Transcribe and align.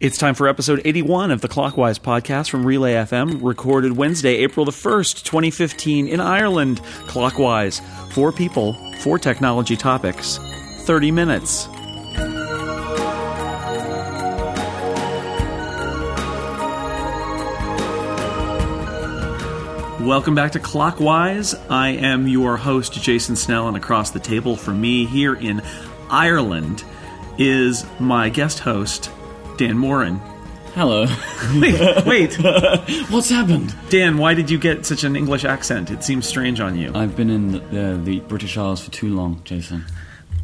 It's 0.00 0.18
time 0.18 0.34
for 0.34 0.48
episode 0.48 0.82
81 0.84 1.30
of 1.30 1.40
the 1.40 1.46
Clockwise 1.48 2.00
podcast 2.00 2.50
from 2.50 2.66
Relay 2.66 2.94
FM, 2.94 3.38
recorded 3.42 3.96
Wednesday, 3.96 4.36
April 4.38 4.66
the 4.66 4.72
1st, 4.72 5.22
2015, 5.22 6.08
in 6.08 6.20
Ireland. 6.20 6.82
Clockwise. 7.06 7.80
Four 8.10 8.32
people, 8.32 8.74
four 8.98 9.20
technology 9.20 9.76
topics, 9.76 10.38
30 10.80 11.12
minutes. 11.12 11.68
Welcome 20.00 20.34
back 20.34 20.52
to 20.52 20.58
Clockwise. 20.58 21.54
I 21.70 21.90
am 21.90 22.26
your 22.26 22.56
host, 22.56 22.92
Jason 23.00 23.36
Snell, 23.36 23.68
and 23.68 23.76
across 23.76 24.10
the 24.10 24.18
table 24.18 24.56
from 24.56 24.80
me 24.80 25.06
here 25.06 25.34
in 25.34 25.62
Ireland 26.10 26.82
is 27.38 27.86
my 27.98 28.28
guest 28.28 28.58
host, 28.58 29.10
Dan 29.56 29.78
Moren. 29.78 30.20
Hello. 30.74 31.06
Wait, 31.60 32.04
wait. 32.04 32.34
What's 33.08 33.30
happened? 33.30 33.72
Dan, 33.90 34.18
why 34.18 34.34
did 34.34 34.50
you 34.50 34.58
get 34.58 34.84
such 34.84 35.04
an 35.04 35.14
English 35.14 35.44
accent? 35.44 35.92
It 35.92 36.02
seems 36.02 36.26
strange 36.26 36.58
on 36.58 36.76
you. 36.76 36.90
I've 36.92 37.14
been 37.14 37.30
in 37.30 37.52
the, 37.52 38.00
the 38.02 38.18
British 38.20 38.56
Isles 38.58 38.82
for 38.84 38.90
too 38.90 39.14
long, 39.14 39.40
Jason. 39.44 39.84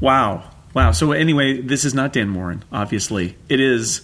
Wow. 0.01 0.49
Wow. 0.73 0.93
So, 0.93 1.11
anyway, 1.11 1.61
this 1.61 1.85
is 1.85 1.95
not 1.95 2.13
Dan 2.13 2.29
Moren, 2.29 2.63
obviously. 2.71 3.37
It 3.49 3.59
is 3.59 4.03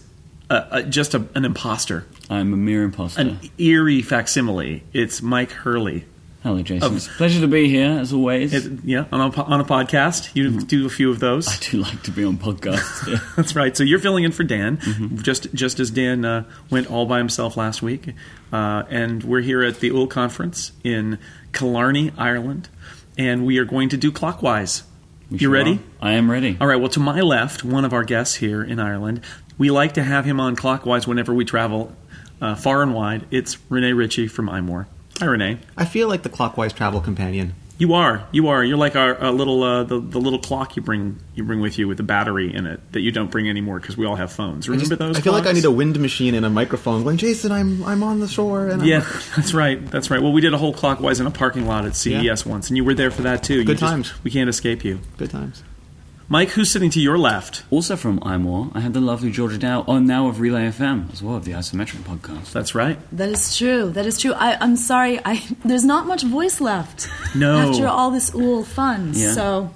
uh, 0.50 0.66
uh, 0.70 0.82
just 0.82 1.14
a, 1.14 1.24
an 1.36 1.44
imposter, 1.44 2.04
I'm 2.28 2.52
a 2.52 2.56
mere 2.56 2.82
imposter. 2.82 3.20
an 3.20 3.38
eerie 3.58 4.02
facsimile. 4.02 4.82
It's 4.92 5.22
Mike 5.22 5.52
Hurley. 5.52 6.06
Hello, 6.46 6.62
Jason. 6.62 6.94
it's 6.94 7.08
a 7.08 7.10
pleasure 7.10 7.40
to 7.40 7.48
be 7.48 7.68
here, 7.68 7.98
as 7.98 8.12
always. 8.12 8.54
It, 8.54 8.84
yeah, 8.84 9.06
on 9.10 9.20
a, 9.20 9.42
on 9.42 9.60
a 9.60 9.64
podcast. 9.64 10.30
You 10.36 10.60
do 10.60 10.86
a 10.86 10.88
few 10.88 11.10
of 11.10 11.18
those. 11.18 11.48
I 11.48 11.56
do 11.72 11.78
like 11.78 12.04
to 12.04 12.12
be 12.12 12.22
on 12.22 12.38
podcasts. 12.38 13.04
yeah. 13.08 13.18
That's 13.36 13.56
right. 13.56 13.76
So 13.76 13.82
you're 13.82 13.98
filling 13.98 14.22
in 14.22 14.30
for 14.30 14.44
Dan, 14.44 14.78
just 15.24 15.52
just 15.54 15.80
as 15.80 15.90
Dan 15.90 16.24
uh, 16.24 16.44
went 16.70 16.88
all 16.88 17.04
by 17.04 17.18
himself 17.18 17.56
last 17.56 17.82
week, 17.82 18.14
uh, 18.52 18.84
and 18.88 19.24
we're 19.24 19.40
here 19.40 19.64
at 19.64 19.80
the 19.80 19.90
UL 19.90 20.06
conference 20.06 20.70
in 20.84 21.18
Killarney, 21.52 22.12
Ireland, 22.16 22.68
and 23.18 23.44
we 23.44 23.58
are 23.58 23.64
going 23.64 23.88
to 23.88 23.96
do 23.96 24.12
clockwise. 24.12 24.84
We 25.28 25.38
you 25.38 25.50
ready? 25.50 25.80
are. 26.00 26.10
I 26.10 26.12
am 26.12 26.30
ready. 26.30 26.56
All 26.60 26.68
right. 26.68 26.76
Well, 26.76 26.90
to 26.90 27.00
my 27.00 27.22
left, 27.22 27.64
one 27.64 27.84
of 27.84 27.92
our 27.92 28.04
guests 28.04 28.36
here 28.36 28.62
in 28.62 28.78
Ireland, 28.78 29.20
we 29.58 29.72
like 29.72 29.94
to 29.94 30.02
have 30.04 30.24
him 30.24 30.38
on 30.38 30.54
clockwise 30.54 31.08
whenever 31.08 31.34
we 31.34 31.44
travel 31.44 31.92
uh, 32.40 32.54
far 32.54 32.84
and 32.84 32.94
wide. 32.94 33.26
It's 33.32 33.58
Rene 33.68 33.94
Ritchie 33.94 34.28
from 34.28 34.48
iMore. 34.48 34.86
Hi, 35.20 35.26
Rene. 35.26 35.58
I 35.76 35.84
feel 35.84 36.08
like 36.08 36.22
the 36.22 36.28
clockwise 36.28 36.72
travel 36.72 37.00
companion. 37.00 37.54
You 37.78 37.92
are. 37.92 38.26
You 38.32 38.48
are. 38.48 38.64
You're 38.64 38.78
like 38.78 38.96
our, 38.96 39.20
uh 39.22 39.30
little 39.30 39.62
uh, 39.62 39.84
the, 39.84 40.00
the 40.00 40.18
little 40.18 40.38
clock 40.38 40.76
you 40.76 40.82
bring 40.82 41.18
you 41.34 41.44
bring 41.44 41.60
with 41.60 41.78
you 41.78 41.86
with 41.86 42.00
a 42.00 42.02
battery 42.02 42.54
in 42.54 42.66
it 42.66 42.80
that 42.92 43.00
you 43.00 43.12
don't 43.12 43.30
bring 43.30 43.50
anymore 43.50 43.78
because 43.78 43.98
we 43.98 44.06
all 44.06 44.16
have 44.16 44.32
phones. 44.32 44.66
I, 44.66 44.72
Remember 44.72 44.88
just- 44.96 44.98
those? 44.98 45.16
I 45.18 45.20
feel 45.20 45.34
like 45.34 45.46
I 45.46 45.52
need 45.52 45.66
a 45.66 45.70
wind 45.70 45.98
machine 46.00 46.34
and 46.34 46.46
a 46.46 46.50
microphone 46.50 47.02
going, 47.04 47.18
Jason, 47.18 47.52
I'm 47.52 47.84
I'm 47.84 48.02
on 48.02 48.20
the 48.20 48.28
shore. 48.28 48.68
And 48.68 48.80
I'm-" 48.80 48.88
Yeah, 48.88 49.00
that's 49.36 49.52
right. 49.52 49.84
That's 49.90 50.10
right. 50.10 50.22
Well, 50.22 50.32
we 50.32 50.40
did 50.40 50.54
a 50.54 50.58
whole 50.58 50.72
clockwise 50.72 51.20
in 51.20 51.26
a 51.26 51.30
parking 51.30 51.66
lot 51.66 51.84
at 51.84 51.94
CES 51.96 52.12
Yeah. 52.24 52.34
once, 52.50 52.68
and 52.70 52.78
you 52.78 52.84
were 52.84 52.94
there 52.94 53.10
for 53.10 53.22
that 53.22 53.42
too. 53.42 53.56
You 53.58 53.64
Good 53.64 53.78
just- 53.78 53.90
times. 53.90 54.24
We 54.24 54.30
can't 54.30 54.48
escape 54.48 54.82
you, 54.82 55.00
Good 55.18 55.30
times. 55.30 55.62
Mike. 56.28 56.50
Who's 56.50 56.70
sitting 56.70 56.90
to 56.90 57.00
your 57.00 57.16
left? 57.18 57.62
Also 57.70 57.94
from 57.96 58.18
iMore, 58.20 58.70
I 58.74 58.80
had 58.80 58.92
the 58.94 59.00
lovely 59.00 59.30
Georgia 59.30 59.58
Dow, 59.58 59.84
oh, 59.86 59.98
now 59.98 60.28
of 60.28 60.40
Relay 60.40 60.68
FM, 60.68 61.12
as 61.12 61.22
well, 61.22 61.36
of 61.36 61.44
the 61.44 61.52
Isometric 61.52 62.00
podcast. 62.02 62.52
That's 62.52 62.74
right. 62.74 62.98
That 63.12 63.28
is 63.28 63.56
true. 63.56 63.90
That 63.90 64.06
is 64.06 64.18
true. 64.18 64.32
I, 64.32 64.56
I'm 64.60 64.76
sorry. 64.76 65.20
I 65.24 65.44
there's 65.64 65.84
not 65.84 66.06
much 66.06 66.22
voice 66.24 66.60
left 66.60 67.08
No. 67.34 67.70
after 67.70 67.86
all 67.86 68.10
this 68.10 68.34
ool 68.34 68.64
fun. 68.64 69.12
Yeah. 69.14 69.32
So 69.32 69.70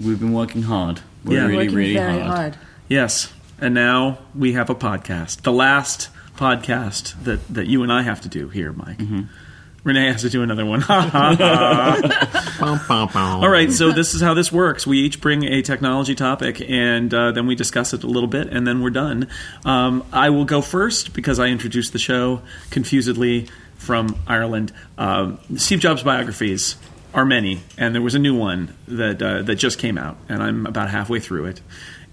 We've 0.00 0.18
been 0.18 0.32
working 0.32 0.62
hard. 0.62 1.00
We're 1.24 1.38
Yeah. 1.40 1.46
really, 1.46 1.56
working 1.66 1.74
really 1.76 1.94
very 1.94 2.20
hard. 2.20 2.36
hard. 2.36 2.56
Yes, 2.88 3.32
and 3.60 3.74
now 3.74 4.18
we 4.34 4.52
have 4.54 4.68
a 4.70 4.74
podcast. 4.74 5.42
The 5.42 5.52
last 5.52 6.08
podcast 6.36 7.22
that 7.24 7.46
that 7.48 7.66
you 7.66 7.82
and 7.82 7.92
I 7.92 8.02
have 8.02 8.20
to 8.22 8.28
do 8.28 8.48
here, 8.48 8.72
Mike. 8.72 8.98
Mm-hmm. 8.98 9.22
Renee 9.84 10.06
has 10.06 10.22
to 10.22 10.30
do 10.30 10.42
another 10.42 10.64
one. 10.64 10.82
All 13.42 13.50
right, 13.50 13.70
so 13.70 13.92
this 13.92 14.14
is 14.14 14.22
how 14.22 14.32
this 14.32 14.50
works. 14.50 14.86
We 14.86 14.98
each 15.00 15.20
bring 15.20 15.44
a 15.44 15.60
technology 15.60 16.14
topic, 16.14 16.62
and 16.66 17.12
uh, 17.12 17.32
then 17.32 17.46
we 17.46 17.54
discuss 17.54 17.92
it 17.92 18.02
a 18.02 18.06
little 18.06 18.28
bit, 18.28 18.48
and 18.48 18.66
then 18.66 18.80
we're 18.80 18.90
done. 18.90 19.28
Um, 19.66 20.02
I 20.10 20.30
will 20.30 20.46
go 20.46 20.62
first 20.62 21.12
because 21.12 21.38
I 21.38 21.48
introduced 21.48 21.92
the 21.92 21.98
show 21.98 22.40
confusedly 22.70 23.48
from 23.76 24.16
Ireland. 24.26 24.72
Um, 24.96 25.38
Steve 25.56 25.80
Jobs 25.80 26.02
biographies 26.02 26.76
are 27.12 27.26
many, 27.26 27.60
and 27.76 27.94
there 27.94 28.02
was 28.02 28.14
a 28.14 28.18
new 28.18 28.36
one 28.36 28.74
that 28.88 29.22
uh, 29.22 29.42
that 29.42 29.56
just 29.56 29.78
came 29.78 29.98
out, 29.98 30.16
and 30.30 30.42
I'm 30.42 30.64
about 30.64 30.88
halfway 30.88 31.20
through 31.20 31.46
it, 31.46 31.60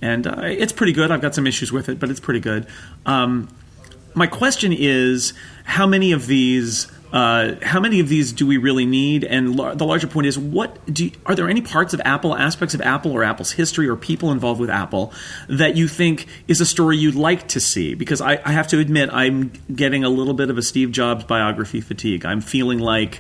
and 0.02 0.28
uh, 0.28 0.42
it's 0.44 0.74
pretty 0.74 0.92
good. 0.92 1.10
I've 1.10 1.22
got 1.22 1.34
some 1.36 1.48
issues 1.48 1.72
with 1.72 1.88
it, 1.88 2.00
but 2.00 2.10
it's 2.10 2.20
pretty 2.20 2.42
good. 2.42 2.68
Um, 3.06 3.48
my 4.14 4.28
question 4.28 4.74
is 4.74 5.32
how 5.64 5.88
many 5.88 6.12
of 6.12 6.28
these 6.28 6.92
uh, 7.12 7.56
how 7.62 7.80
many 7.80 8.00
of 8.00 8.08
these 8.08 8.32
do 8.32 8.48
we 8.48 8.58
really 8.58 8.86
need? 8.86 9.24
And 9.24 9.56
lar- 9.58 9.76
the 9.76 9.86
larger 9.86 10.08
point 10.08 10.28
is 10.28 10.40
what 10.40 10.80
do 10.92 11.06
you, 11.06 11.12
are 11.26 11.36
there 11.36 11.50
any 11.50 11.62
parts 11.62 11.94
of 11.94 12.02
apple 12.06 12.36
aspects 12.36 12.74
of 12.74 12.82
apple 12.82 13.12
or 13.12 13.24
apple's 13.24 13.52
history 13.52 13.88
or 13.88 13.96
people 13.96 14.32
involved 14.32 14.62
with 14.62 14.70
apple 14.70 15.12
that 15.50 15.76
you 15.76 15.88
think 15.88 16.28
is 16.48 16.62
a 16.62 16.66
story 16.66 16.98
you'd 16.98 17.16
like 17.16 17.50
to 17.50 17.60
see? 17.60 17.96
Because 17.96 18.22
I, 18.22 18.40
I 18.46 18.52
have 18.52 18.68
to 18.70 18.80
admit 18.80 19.10
i'm 19.12 19.52
getting 19.74 20.04
a 20.04 20.10
little 20.10 20.34
bit 20.34 20.50
of 20.50 20.58
a 20.58 20.62
steve 20.62 20.92
jobs 20.92 21.26
biography 21.26 21.82
fatigue. 21.82 22.26
I'm 22.26 22.42
feeling 22.42 22.80
like 22.80 23.20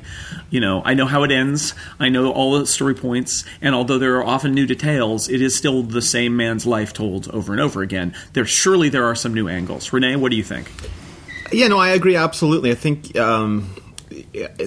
you 0.49 0.59
know 0.59 0.81
i 0.85 0.93
know 0.93 1.05
how 1.05 1.23
it 1.23 1.31
ends. 1.31 1.73
I 1.99 2.09
know 2.09 2.31
all 2.31 2.57
the 2.57 2.65
story 2.65 2.95
points. 2.95 3.43
And 3.61 3.75
although 3.75 3.97
there 3.97 4.15
are 4.17 4.23
often 4.23 4.53
new 4.53 4.65
details 4.65 5.27
it 5.29 5.41
is 5.41 5.55
still 5.57 5.83
the 5.83 6.01
same 6.01 6.37
man's 6.37 6.65
life 6.65 6.93
told 6.93 7.27
over 7.29 7.51
and 7.51 7.61
over 7.61 7.81
again. 7.81 8.15
There 8.33 8.45
surely 8.45 8.87
there 8.87 9.05
are 9.05 9.15
some 9.15 9.33
new 9.33 9.49
angles. 9.49 9.91
Rene 9.91 10.15
what 10.15 10.31
do 10.31 10.37
you 10.37 10.43
think? 10.43 10.71
Yeah, 11.51 11.67
no, 11.67 11.77
I 11.77 11.89
agree 11.89 12.15
absolutely. 12.15 12.71
I 12.71 12.75
think 12.75 13.17
um, 13.17 13.75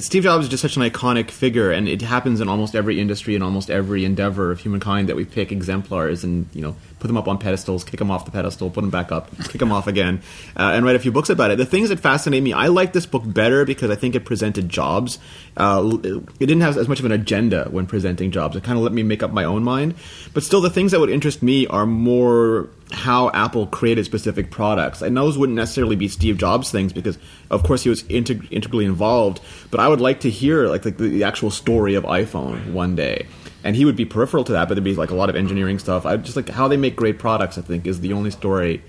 Steve 0.00 0.22
Jobs 0.22 0.44
is 0.44 0.50
just 0.50 0.62
such 0.62 0.76
an 0.76 0.82
iconic 0.82 1.30
figure, 1.30 1.70
and 1.70 1.88
it 1.88 2.02
happens 2.02 2.40
in 2.40 2.48
almost 2.48 2.74
every 2.74 3.00
industry 3.00 3.34
and 3.34 3.44
almost 3.44 3.70
every 3.70 4.04
endeavor 4.04 4.50
of 4.50 4.60
humankind 4.60 5.08
that 5.08 5.16
we 5.16 5.24
pick 5.24 5.52
exemplars 5.52 6.24
and 6.24 6.46
you 6.52 6.62
know 6.62 6.76
put 7.04 7.08
them 7.08 7.18
up 7.18 7.28
on 7.28 7.36
pedestals, 7.36 7.84
kick 7.84 7.98
them 7.98 8.10
off 8.10 8.24
the 8.24 8.30
pedestal, 8.30 8.70
put 8.70 8.80
them 8.80 8.88
back 8.88 9.12
up, 9.12 9.28
kick 9.48 9.58
them 9.58 9.70
off 9.70 9.86
again, 9.86 10.22
uh, 10.56 10.72
and 10.72 10.86
write 10.86 10.96
a 10.96 10.98
few 10.98 11.12
books 11.12 11.28
about 11.28 11.50
it. 11.50 11.58
The 11.58 11.66
things 11.66 11.90
that 11.90 12.00
fascinate 12.00 12.42
me, 12.42 12.54
I 12.54 12.68
like 12.68 12.94
this 12.94 13.04
book 13.04 13.24
better 13.26 13.66
because 13.66 13.90
I 13.90 13.94
think 13.94 14.14
it 14.14 14.24
presented 14.24 14.70
Jobs. 14.70 15.18
Uh, 15.54 15.98
it 16.02 16.46
didn't 16.46 16.62
have 16.62 16.78
as 16.78 16.88
much 16.88 17.00
of 17.00 17.04
an 17.04 17.12
agenda 17.12 17.68
when 17.70 17.84
presenting 17.84 18.30
Jobs. 18.30 18.56
It 18.56 18.64
kind 18.64 18.78
of 18.78 18.84
let 18.84 18.94
me 18.94 19.02
make 19.02 19.22
up 19.22 19.32
my 19.32 19.44
own 19.44 19.62
mind. 19.64 19.96
But 20.32 20.44
still, 20.44 20.62
the 20.62 20.70
things 20.70 20.92
that 20.92 21.00
would 21.00 21.10
interest 21.10 21.42
me 21.42 21.66
are 21.66 21.84
more 21.84 22.70
how 22.90 23.30
Apple 23.32 23.66
created 23.66 24.06
specific 24.06 24.50
products. 24.50 25.02
And 25.02 25.14
those 25.14 25.36
wouldn't 25.36 25.56
necessarily 25.56 25.96
be 25.96 26.08
Steve 26.08 26.38
Jobs 26.38 26.70
things 26.70 26.94
because, 26.94 27.18
of 27.50 27.64
course, 27.64 27.82
he 27.82 27.90
was 27.90 28.02
integ- 28.04 28.50
integrally 28.50 28.86
involved. 28.86 29.42
But 29.70 29.80
I 29.80 29.88
would 29.88 30.00
like 30.00 30.20
to 30.20 30.30
hear 30.30 30.68
like, 30.68 30.86
like 30.86 30.96
the, 30.96 31.08
the 31.08 31.24
actual 31.24 31.50
story 31.50 31.96
of 31.96 32.04
iPhone 32.04 32.72
one 32.72 32.96
day. 32.96 33.26
And 33.64 33.74
he 33.74 33.84
would 33.84 33.96
be 33.96 34.04
peripheral 34.04 34.44
to 34.44 34.52
that, 34.52 34.68
but 34.68 34.74
there'd 34.74 34.84
be 34.84 34.94
like 34.94 35.10
a 35.10 35.14
lot 35.14 35.30
of 35.30 35.34
engineering 35.34 35.80
stuff. 35.80 36.06
I 36.06 36.16
just 36.18 36.36
like 36.36 36.50
how 36.50 36.68
they 36.68 36.76
make 36.76 36.94
great 36.94 37.18
products. 37.18 37.58
I 37.58 37.62
think 37.62 37.86
is 37.86 38.00
the 38.00 38.12
only 38.12 38.30
story, 38.30 38.84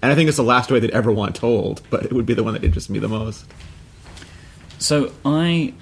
and 0.00 0.10
I 0.10 0.14
think 0.14 0.28
it's 0.28 0.38
the 0.38 0.44
last 0.44 0.66
story 0.66 0.80
they'd 0.80 0.90
ever 0.92 1.12
want 1.12 1.34
told. 1.36 1.82
But 1.90 2.04
it 2.04 2.12
would 2.12 2.26
be 2.26 2.34
the 2.34 2.44
one 2.44 2.54
that 2.54 2.64
interests 2.64 2.88
me 2.88 2.98
the 3.00 3.08
most. 3.08 3.44
So 4.78 5.12
I 5.26 5.74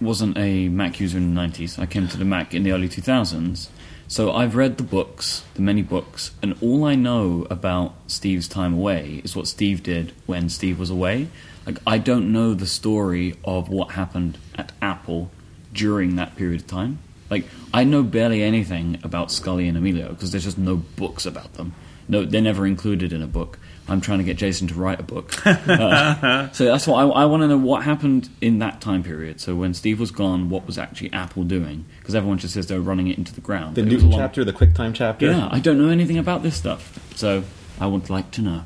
wasn't 0.00 0.38
a 0.38 0.68
Mac 0.70 0.98
user 0.98 1.18
in 1.18 1.34
the 1.34 1.40
90s. 1.40 1.78
I 1.78 1.86
came 1.86 2.08
to 2.08 2.16
the 2.16 2.24
Mac 2.24 2.54
in 2.54 2.62
the 2.62 2.72
early 2.72 2.88
2000s. 2.88 3.68
So 4.08 4.32
I've 4.32 4.56
read 4.56 4.76
the 4.76 4.82
books, 4.82 5.44
the 5.54 5.62
many 5.62 5.82
books, 5.82 6.32
and 6.42 6.56
all 6.60 6.84
I 6.84 6.96
know 6.96 7.46
about 7.48 7.94
Steve's 8.08 8.48
time 8.48 8.74
away 8.74 9.20
is 9.22 9.36
what 9.36 9.46
Steve 9.46 9.84
did 9.84 10.12
when 10.26 10.48
Steve 10.48 10.80
was 10.80 10.90
away. 10.90 11.28
Like 11.64 11.78
I 11.86 11.98
don't 11.98 12.32
know 12.32 12.54
the 12.54 12.66
story 12.66 13.36
of 13.44 13.68
what 13.68 13.92
happened 13.92 14.38
at 14.56 14.72
Apple 14.82 15.30
during 15.72 16.16
that 16.16 16.34
period 16.34 16.62
of 16.62 16.66
time. 16.66 16.98
Like 17.30 17.44
I 17.72 17.84
know 17.84 18.02
barely 18.02 18.42
anything 18.42 18.98
about 19.04 19.28
Sculley 19.28 19.68
and 19.68 19.78
Amelio 19.78 20.08
because 20.10 20.32
there's 20.32 20.44
just 20.44 20.58
no 20.58 20.76
books 20.76 21.24
about 21.26 21.54
them. 21.54 21.74
No, 22.08 22.24
they're 22.24 22.40
never 22.42 22.66
included 22.66 23.12
in 23.12 23.22
a 23.22 23.26
book. 23.28 23.56
I'm 23.86 24.00
trying 24.00 24.18
to 24.18 24.24
get 24.24 24.36
Jason 24.36 24.66
to 24.68 24.74
write 24.74 24.98
a 25.00 25.04
book. 25.04 25.32
Uh, 25.46 26.50
so 26.52 26.64
that's 26.64 26.86
why 26.86 27.02
I, 27.02 27.06
I 27.06 27.24
want 27.26 27.42
to 27.42 27.48
know 27.48 27.56
what 27.56 27.84
happened 27.84 28.28
in 28.40 28.58
that 28.58 28.80
time 28.80 29.02
period. 29.04 29.40
So 29.40 29.54
when 29.54 29.74
Steve 29.74 30.00
was 30.00 30.10
gone, 30.10 30.50
what 30.50 30.66
was 30.66 30.76
actually 30.78 31.12
Apple 31.12 31.44
doing? 31.44 31.84
Because 32.00 32.14
everyone 32.16 32.38
just 32.38 32.54
says 32.54 32.66
they're 32.66 32.80
running 32.80 33.06
it 33.08 33.16
into 33.18 33.32
the 33.32 33.40
ground. 33.40 33.76
The 33.76 33.82
But 33.82 33.92
it 33.92 33.94
was 33.94 34.02
a 34.02 34.06
Newton 34.06 34.10
long- 34.18 34.20
chapter, 34.28 34.44
the 34.44 34.52
QuickTime 34.52 34.94
chapter. 34.94 35.26
Yeah, 35.26 35.48
I 35.50 35.60
don't 35.60 35.78
know 35.78 35.88
anything 35.88 36.18
about 36.18 36.42
this 36.42 36.56
stuff. 36.56 36.98
So 37.16 37.44
I 37.80 37.86
would 37.86 38.10
like 38.10 38.30
to 38.32 38.42
know. 38.42 38.62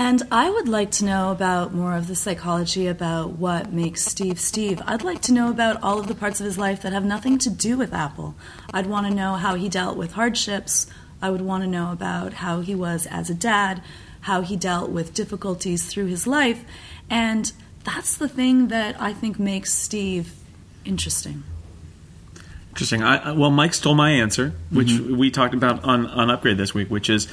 And 0.00 0.22
I 0.30 0.48
would 0.48 0.68
like 0.68 0.92
to 0.92 1.04
know 1.04 1.32
about 1.32 1.74
more 1.74 1.96
of 1.96 2.06
the 2.06 2.14
psychology 2.14 2.86
about 2.86 3.32
what 3.32 3.72
makes 3.72 4.04
Steve 4.04 4.38
Steve. 4.38 4.80
I'd 4.86 5.02
like 5.02 5.20
to 5.22 5.32
know 5.32 5.50
about 5.50 5.82
all 5.82 5.98
of 5.98 6.06
the 6.06 6.14
parts 6.14 6.38
of 6.38 6.46
his 6.46 6.56
life 6.56 6.82
that 6.82 6.92
have 6.92 7.04
nothing 7.04 7.36
to 7.38 7.50
do 7.50 7.76
with 7.76 7.92
Apple. 7.92 8.36
I'd 8.72 8.86
want 8.86 9.08
to 9.08 9.12
know 9.12 9.34
how 9.34 9.56
he 9.56 9.68
dealt 9.68 9.96
with 9.96 10.12
hardships. 10.12 10.86
I 11.20 11.30
would 11.30 11.40
want 11.40 11.64
to 11.64 11.68
know 11.68 11.90
about 11.90 12.34
how 12.34 12.60
he 12.60 12.76
was 12.76 13.06
as 13.06 13.28
a 13.28 13.34
dad, 13.34 13.82
how 14.20 14.42
he 14.42 14.54
dealt 14.54 14.90
with 14.90 15.14
difficulties 15.14 15.86
through 15.86 16.06
his 16.06 16.28
life. 16.28 16.64
And 17.10 17.50
that's 17.82 18.16
the 18.16 18.28
thing 18.28 18.68
that 18.68 19.02
I 19.02 19.12
think 19.12 19.40
makes 19.40 19.72
Steve 19.72 20.32
interesting. 20.84 21.42
Interesting. 22.78 23.02
I, 23.02 23.32
well, 23.32 23.50
Mike 23.50 23.74
stole 23.74 23.96
my 23.96 24.12
answer, 24.12 24.52
which 24.70 25.00
we 25.00 25.32
talked 25.32 25.52
about 25.52 25.82
on, 25.82 26.06
on 26.06 26.30
Upgrade 26.30 26.58
this 26.58 26.74
week, 26.74 26.88
which 26.88 27.10
is 27.10 27.26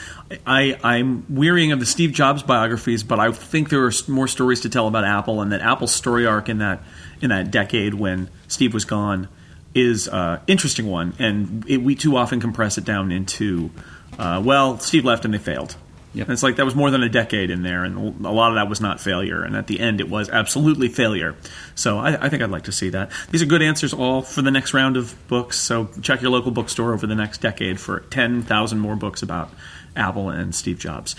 I, 0.44 0.76
I'm 0.84 1.24
wearying 1.30 1.72
of 1.72 1.80
the 1.80 1.86
Steve 1.86 2.14
Jobs 2.14 2.42
biographies, 2.42 3.04
but 3.04 3.20
I 3.20 3.32
think 3.32 3.70
there 3.70 3.86
are 3.86 3.92
more 4.08 4.28
stories 4.28 4.62
to 4.62 4.70
tell 4.70 4.88
about 4.88 5.04
Apple, 5.04 5.44
and 5.44 5.52
that 5.52 5.62
Apple's 5.62 5.94
story 5.94 6.26
arc 6.26 6.50
in 6.50 6.58
that 6.58 6.82
in 7.22 7.30
that 7.30 7.52
decade 7.52 7.94
when 7.94 8.32
Steve 8.48 8.74
was 8.74 8.86
gone 8.86 9.28
is 9.76 10.08
uh, 10.08 10.40
interesting 10.48 10.88
one, 10.88 11.14
and 11.20 11.64
it, 11.70 11.78
we 11.78 11.94
too 11.94 12.18
often 12.18 12.40
compress 12.40 12.80
it 12.80 12.84
down 12.84 13.12
into 13.12 13.70
uh, 14.18 14.42
well, 14.44 14.80
Steve 14.80 15.06
left 15.06 15.26
and 15.26 15.34
they 15.36 15.38
failed. 15.38 15.76
Yep. 16.16 16.28
And 16.28 16.34
it's 16.34 16.44
like 16.44 16.56
that 16.56 16.66
was 16.66 16.76
more 16.76 16.90
than 16.92 17.04
a 17.04 17.10
decade 17.10 17.52
in 17.52 17.62
there, 17.62 17.84
and 17.84 18.26
a 18.26 18.32
lot 18.32 18.50
of 18.50 18.56
that 18.56 18.70
was 18.70 18.80
not 18.80 19.02
failure. 19.02 19.44
And 19.44 19.54
at 19.54 19.68
the 19.68 19.82
end, 19.82 20.00
it 20.00 20.10
was 20.10 20.30
absolutely 20.30 20.88
failure. 20.88 21.36
So 21.76 22.00
I, 22.00 22.26
I 22.26 22.30
think 22.30 22.42
I'd 22.42 22.50
like 22.50 22.64
to 22.64 22.72
see 22.72 22.90
that. 22.90 23.12
These 23.32 23.42
are 23.42 23.46
good 23.46 23.62
answers 23.62 23.94
all 23.94 24.22
for 24.22 24.42
the 24.42 24.50
next 24.50 24.74
round 24.74 24.96
of 24.96 25.14
books. 25.28 25.60
So 25.60 25.90
check 26.02 26.22
your 26.22 26.32
local 26.32 26.52
bookstore 26.52 26.94
over 26.94 27.06
the 27.06 27.16
next 27.16 27.42
decade 27.42 27.82
for 27.82 28.00
10,000 28.00 28.80
more 28.80 28.96
books 28.96 29.22
about 29.22 29.52
Apple 29.96 30.30
and 30.30 30.54
Steve 30.54 30.80
Jobs. 30.80 31.16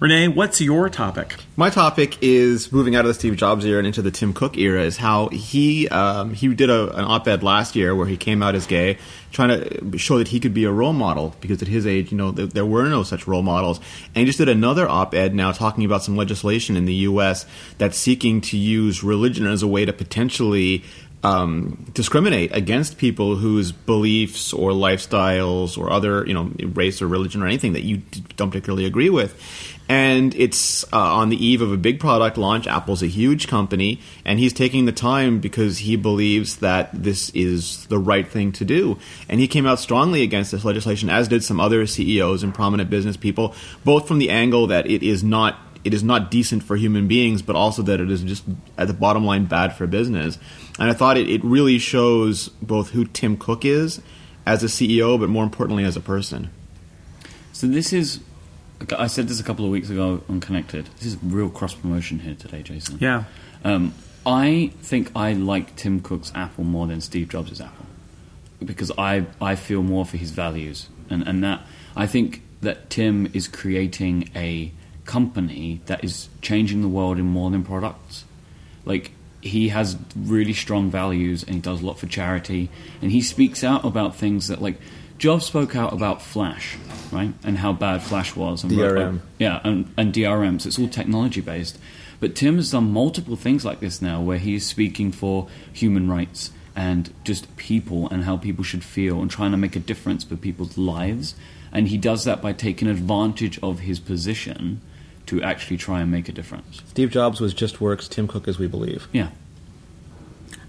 Rene, 0.00 0.28
what's 0.28 0.60
your 0.60 0.88
topic? 0.88 1.36
My 1.56 1.70
topic 1.70 2.18
is 2.20 2.70
moving 2.70 2.94
out 2.94 3.00
of 3.00 3.08
the 3.08 3.14
Steve 3.14 3.36
Jobs 3.36 3.64
era 3.64 3.78
and 3.78 3.86
into 3.86 4.02
the 4.02 4.10
Tim 4.10 4.32
Cook 4.32 4.56
era. 4.56 4.82
Is 4.82 4.96
how 4.96 5.28
he 5.28 5.88
um, 5.88 6.34
he 6.34 6.54
did 6.54 6.70
a, 6.70 6.94
an 6.96 7.04
op-ed 7.04 7.42
last 7.42 7.74
year 7.74 7.94
where 7.94 8.06
he 8.06 8.16
came 8.16 8.42
out 8.42 8.54
as 8.54 8.66
gay, 8.66 8.98
trying 9.32 9.48
to 9.48 9.98
show 9.98 10.18
that 10.18 10.28
he 10.28 10.40
could 10.40 10.54
be 10.54 10.64
a 10.64 10.72
role 10.72 10.92
model 10.92 11.34
because 11.40 11.60
at 11.62 11.68
his 11.68 11.86
age, 11.86 12.12
you 12.12 12.18
know, 12.18 12.32
th- 12.32 12.50
there 12.50 12.66
were 12.66 12.88
no 12.88 13.02
such 13.02 13.26
role 13.26 13.42
models. 13.42 13.78
And 14.14 14.18
he 14.18 14.24
just 14.24 14.38
did 14.38 14.48
another 14.48 14.88
op-ed 14.88 15.34
now 15.34 15.52
talking 15.52 15.84
about 15.84 16.02
some 16.02 16.16
legislation 16.16 16.76
in 16.76 16.84
the 16.84 16.94
U.S. 16.94 17.46
that's 17.78 17.98
seeking 17.98 18.40
to 18.42 18.56
use 18.56 19.02
religion 19.02 19.46
as 19.46 19.62
a 19.62 19.68
way 19.68 19.84
to 19.84 19.92
potentially 19.92 20.84
um, 21.24 21.86
discriminate 21.94 22.54
against 22.54 22.98
people 22.98 23.36
whose 23.36 23.72
beliefs 23.72 24.52
or 24.52 24.70
lifestyles 24.70 25.76
or 25.76 25.90
other, 25.90 26.24
you 26.26 26.34
know, 26.34 26.52
race 26.74 27.02
or 27.02 27.08
religion 27.08 27.42
or 27.42 27.46
anything 27.46 27.72
that 27.72 27.82
you 27.82 28.02
don't 28.36 28.50
particularly 28.50 28.86
agree 28.86 29.10
with. 29.10 29.40
And 29.90 30.34
it's 30.34 30.84
uh, 30.92 30.98
on 30.98 31.30
the 31.30 31.44
eve 31.44 31.62
of 31.62 31.72
a 31.72 31.78
big 31.78 31.98
product 31.98 32.36
launch. 32.36 32.66
Apple's 32.66 33.02
a 33.02 33.06
huge 33.06 33.48
company, 33.48 34.00
and 34.24 34.38
he's 34.38 34.52
taking 34.52 34.84
the 34.84 34.92
time 34.92 35.40
because 35.40 35.78
he 35.78 35.96
believes 35.96 36.56
that 36.56 36.90
this 36.92 37.30
is 37.30 37.86
the 37.86 37.98
right 37.98 38.28
thing 38.28 38.52
to 38.52 38.66
do. 38.66 38.98
And 39.30 39.40
he 39.40 39.48
came 39.48 39.66
out 39.66 39.78
strongly 39.78 40.22
against 40.22 40.52
this 40.52 40.64
legislation, 40.64 41.08
as 41.08 41.26
did 41.26 41.42
some 41.42 41.58
other 41.58 41.86
CEOs 41.86 42.42
and 42.42 42.54
prominent 42.54 42.90
business 42.90 43.16
people, 43.16 43.54
both 43.82 44.06
from 44.06 44.18
the 44.18 44.28
angle 44.28 44.66
that 44.66 44.86
it 44.86 45.02
is 45.02 45.24
not 45.24 45.58
it 45.88 45.94
is 45.94 46.04
not 46.04 46.30
decent 46.30 46.62
for 46.62 46.76
human 46.76 47.08
beings, 47.08 47.40
but 47.40 47.56
also 47.56 47.80
that 47.80 47.98
it 47.98 48.10
is 48.10 48.22
just 48.22 48.44
at 48.76 48.88
the 48.88 48.92
bottom 48.92 49.24
line 49.24 49.46
bad 49.46 49.72
for 49.74 49.86
business. 49.86 50.36
And 50.78 50.90
I 50.90 50.92
thought 50.92 51.16
it, 51.16 51.30
it 51.30 51.42
really 51.42 51.78
shows 51.78 52.48
both 52.60 52.90
who 52.90 53.06
Tim 53.06 53.38
Cook 53.38 53.64
is 53.64 54.02
as 54.44 54.62
a 54.62 54.66
CEO, 54.66 55.18
but 55.18 55.30
more 55.30 55.44
importantly 55.44 55.84
as 55.84 55.96
a 55.96 56.02
person. 56.02 56.50
So 57.54 57.66
this 57.66 57.94
is. 57.94 58.20
I 58.96 59.06
said 59.06 59.28
this 59.28 59.40
a 59.40 59.42
couple 59.42 59.64
of 59.64 59.70
weeks 59.70 59.88
ago 59.88 60.22
on 60.28 60.40
Connected. 60.40 60.90
This 60.98 61.06
is 61.06 61.16
real 61.22 61.48
cross 61.48 61.74
promotion 61.74 62.18
here 62.18 62.34
today, 62.34 62.62
Jason. 62.62 62.98
Yeah. 63.00 63.24
Um, 63.64 63.94
I 64.26 64.72
think 64.82 65.10
I 65.16 65.32
like 65.32 65.74
Tim 65.74 66.00
Cook's 66.00 66.30
Apple 66.34 66.64
more 66.64 66.86
than 66.86 67.00
Steve 67.00 67.30
Jobs' 67.30 67.62
Apple 67.62 67.86
because 68.62 68.92
I 68.98 69.24
I 69.40 69.54
feel 69.54 69.82
more 69.82 70.04
for 70.04 70.18
his 70.18 70.32
values 70.32 70.90
and 71.08 71.26
and 71.26 71.42
that 71.42 71.62
I 71.96 72.06
think 72.06 72.42
that 72.60 72.90
Tim 72.90 73.30
is 73.32 73.48
creating 73.48 74.28
a 74.36 74.70
company 75.08 75.80
that 75.86 76.04
is 76.04 76.28
changing 76.42 76.82
the 76.82 76.88
world 76.88 77.18
in 77.18 77.24
more 77.24 77.50
than 77.50 77.64
products. 77.64 78.24
Like 78.84 79.10
he 79.40 79.70
has 79.70 79.96
really 80.14 80.52
strong 80.52 80.90
values 80.90 81.42
and 81.42 81.54
he 81.54 81.60
does 81.60 81.80
a 81.82 81.86
lot 81.86 81.98
for 81.98 82.06
charity 82.06 82.68
and 83.00 83.10
he 83.10 83.22
speaks 83.22 83.64
out 83.64 83.84
about 83.84 84.14
things 84.14 84.48
that 84.48 84.60
like 84.62 84.78
Jobs 85.16 85.46
spoke 85.46 85.74
out 85.74 85.92
about 85.92 86.22
Flash, 86.22 86.76
right? 87.10 87.32
And 87.42 87.58
how 87.58 87.72
bad 87.72 88.02
Flash 88.02 88.36
was 88.36 88.62
and 88.62 88.70
wrote, 88.70 88.96
DRM. 88.96 89.12
like, 89.14 89.22
yeah, 89.38 89.60
and, 89.64 89.92
and 89.96 90.12
DRM. 90.12 90.60
So 90.60 90.68
it's 90.68 90.78
all 90.78 90.88
technology 90.88 91.40
based. 91.40 91.76
But 92.20 92.36
Tim 92.36 92.56
has 92.56 92.70
done 92.70 92.92
multiple 92.92 93.34
things 93.34 93.64
like 93.64 93.80
this 93.80 94.00
now 94.00 94.20
where 94.20 94.38
he 94.38 94.54
is 94.54 94.66
speaking 94.66 95.10
for 95.10 95.48
human 95.72 96.08
rights 96.08 96.52
and 96.76 97.12
just 97.24 97.56
people 97.56 98.08
and 98.10 98.24
how 98.24 98.36
people 98.36 98.62
should 98.62 98.84
feel 98.84 99.20
and 99.20 99.30
trying 99.30 99.50
to 99.52 99.56
make 99.56 99.74
a 99.74 99.80
difference 99.80 100.22
for 100.22 100.36
people's 100.36 100.78
lives. 100.78 101.34
And 101.72 101.88
he 101.88 101.96
does 101.96 102.24
that 102.24 102.40
by 102.40 102.52
taking 102.52 102.86
advantage 102.86 103.58
of 103.60 103.80
his 103.80 103.98
position 103.98 104.80
to 105.28 105.42
actually 105.42 105.76
try 105.76 106.00
and 106.00 106.10
make 106.10 106.28
a 106.28 106.32
difference. 106.32 106.82
Steve 106.88 107.10
Jobs 107.10 107.40
was 107.40 107.54
just 107.54 107.80
works, 107.80 108.08
Tim 108.08 108.26
Cook 108.28 108.48
as 108.48 108.58
we 108.58 108.66
believe. 108.66 109.08
Yeah. 109.12 109.30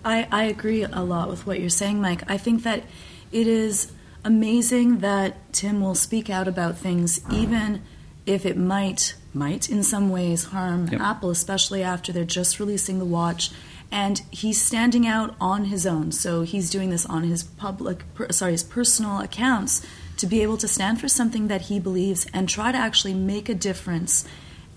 I, 0.06 0.28
I 0.32 0.44
agree 0.44 0.84
a 0.84 1.02
lot 1.02 1.30
with 1.30 1.46
what 1.46 1.60
you're 1.60 1.70
saying, 1.70 2.02
Mike. 2.02 2.30
I 2.30 2.38
think 2.38 2.64
that 2.64 2.84
it 3.32 3.48
is 3.48 3.92
amazing 4.24 5.00
that 5.00 5.52
Tim 5.54 5.82
will 5.82 5.96
speak 5.96 6.30
out 6.30 6.48
about 6.48 6.78
things, 6.78 7.22
even 7.32 7.82
if 8.26 8.46
it 8.46 8.58
might 8.58 9.16
might 9.32 9.70
in 9.70 9.84
some 9.84 10.10
ways 10.10 10.46
harm 10.46 10.88
Yep. 10.88 11.02
Apple, 11.02 11.30
especially 11.30 11.84
after 11.84 12.12
they're 12.12 12.26
just 12.26 12.60
releasing 12.60 12.98
the 13.00 13.06
watch. 13.06 13.52
And 13.92 14.22
he's 14.30 14.62
standing 14.62 15.08
out 15.08 15.36
on 15.42 15.66
his 15.66 15.86
own, 15.86 16.12
so 16.12 16.42
he's 16.44 16.70
doing 16.70 16.90
this 16.92 17.06
on 17.06 17.24
his 17.24 17.44
public, 17.44 18.04
per, 18.14 18.32
sorry, 18.32 18.52
his 18.52 18.64
personal 18.64 19.20
accounts 19.20 19.86
to 20.18 20.28
be 20.28 20.44
able 20.44 20.58
to 20.58 20.68
stand 20.68 21.00
for 21.00 21.08
something 21.08 21.48
that 21.48 21.62
he 21.62 21.80
believes 21.80 22.28
and 22.34 22.48
try 22.48 22.72
to 22.72 22.78
actually 22.78 23.14
make 23.14 23.50
a 23.50 23.56
difference. 23.56 24.28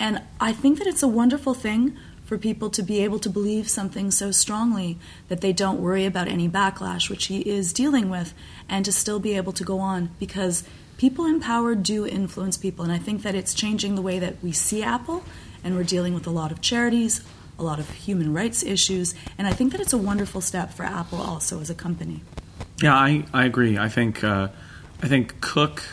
And 0.02 0.20
I 0.40 0.52
think 0.52 0.78
that 0.78 0.88
it's 0.88 1.04
a 1.04 1.08
wonderful 1.08 1.54
thing 1.54 1.96
for 2.24 2.36
people 2.36 2.70
to 2.70 2.82
be 2.82 3.04
able 3.04 3.20
to 3.20 3.30
believe 3.30 3.68
something 3.68 4.10
so 4.10 4.32
strongly 4.32 4.98
that 5.28 5.42
they 5.42 5.52
don't 5.52 5.80
worry 5.80 6.06
about 6.06 6.26
any 6.26 6.48
backlash, 6.48 7.08
which 7.08 7.26
he 7.26 7.38
is 7.42 7.72
dealing 7.72 8.10
with, 8.10 8.34
and 8.68 8.84
to 8.84 8.90
still 8.90 9.20
be 9.20 9.36
able 9.36 9.52
to 9.52 9.62
go 9.62 9.78
on 9.78 10.10
because 10.18 10.64
people 10.98 11.24
in 11.24 11.38
power 11.38 11.76
do 11.76 12.04
influence 12.04 12.56
people. 12.56 12.84
And 12.84 12.92
I 12.92 12.98
think 12.98 13.22
that 13.22 13.36
it's 13.36 13.54
changing 13.54 13.94
the 13.94 14.02
way 14.02 14.18
that 14.18 14.42
we 14.42 14.50
see 14.50 14.82
Apple, 14.82 15.22
and 15.62 15.76
we're 15.76 15.84
dealing 15.84 16.14
with 16.14 16.26
a 16.26 16.30
lot 16.30 16.50
of 16.50 16.60
charities, 16.60 17.22
a 17.56 17.62
lot 17.62 17.78
of 17.78 17.88
human 17.90 18.34
rights 18.34 18.64
issues, 18.64 19.14
and 19.38 19.46
I 19.46 19.52
think 19.52 19.70
that 19.70 19.80
it's 19.80 19.92
a 19.92 19.98
wonderful 19.98 20.40
step 20.40 20.72
for 20.72 20.82
Apple 20.82 21.20
also 21.20 21.60
as 21.60 21.70
a 21.70 21.76
company. 21.76 22.22
Yeah, 22.82 22.96
I, 22.96 23.24
I 23.32 23.44
agree. 23.44 23.78
I 23.78 23.88
think 23.88 24.24
uh, 24.24 24.48
I 25.00 25.06
think 25.06 25.40
Cook 25.40 25.84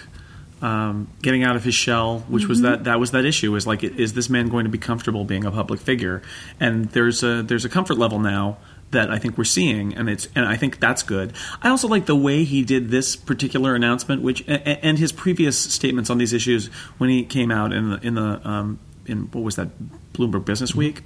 um, 0.62 1.08
getting 1.22 1.44
out 1.44 1.56
of 1.56 1.64
his 1.64 1.76
shell, 1.76 2.20
which 2.28 2.48
was 2.48 2.62
that 2.62 2.84
that 2.84 3.00
was 3.00 3.12
that 3.12 3.26
issue, 3.26 3.56
is 3.56 3.66
like, 3.66 3.84
is 3.84 4.14
this 4.14 4.30
man 4.30 4.50
going 4.50 4.66
to 4.66 4.70
be 4.70 4.78
comfortable 4.78 5.24
being 5.24 5.46
a 5.46 5.52
public 5.52 5.80
figure? 5.80 6.22
And 6.60 6.86
there's 6.90 7.24
a 7.24 7.42
there's 7.44 7.66
a 7.66 7.70
comfort 7.70 7.98
level 7.98 8.20
now 8.20 8.58
that 8.92 9.12
I 9.12 9.20
think 9.20 9.38
we're 9.38 9.44
seeing, 9.44 9.94
and 9.94 10.10
it's 10.10 10.28
and 10.36 10.46
I 10.46 10.56
think 10.56 10.80
that's 10.80 11.04
good. 11.04 11.34
I 11.62 11.70
also 11.70 11.88
like 11.88 12.06
the 12.06 12.16
way 12.16 12.44
he 12.44 12.64
did 12.64 12.90
this 12.90 13.16
particular 13.16 13.76
announcement, 13.76 14.22
which 14.22 14.44
and 14.48 14.98
his 14.98 15.12
previous 15.12 15.58
statements 15.58 16.10
on 16.10 16.18
these 16.18 16.34
issues 16.34 16.68
when 16.98 17.10
he 17.10 17.24
came 17.24 17.52
out 17.52 17.72
in 17.72 17.92
the 17.92 17.98
in 18.06 18.16
the 18.16 18.48
um, 18.48 18.80
in 19.06 19.24
what 19.32 19.44
was 19.44 19.56
that 19.56 19.70
Bloomberg 20.14 20.46
Business 20.46 20.76
Week. 20.76 21.04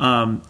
Um, 0.00 0.42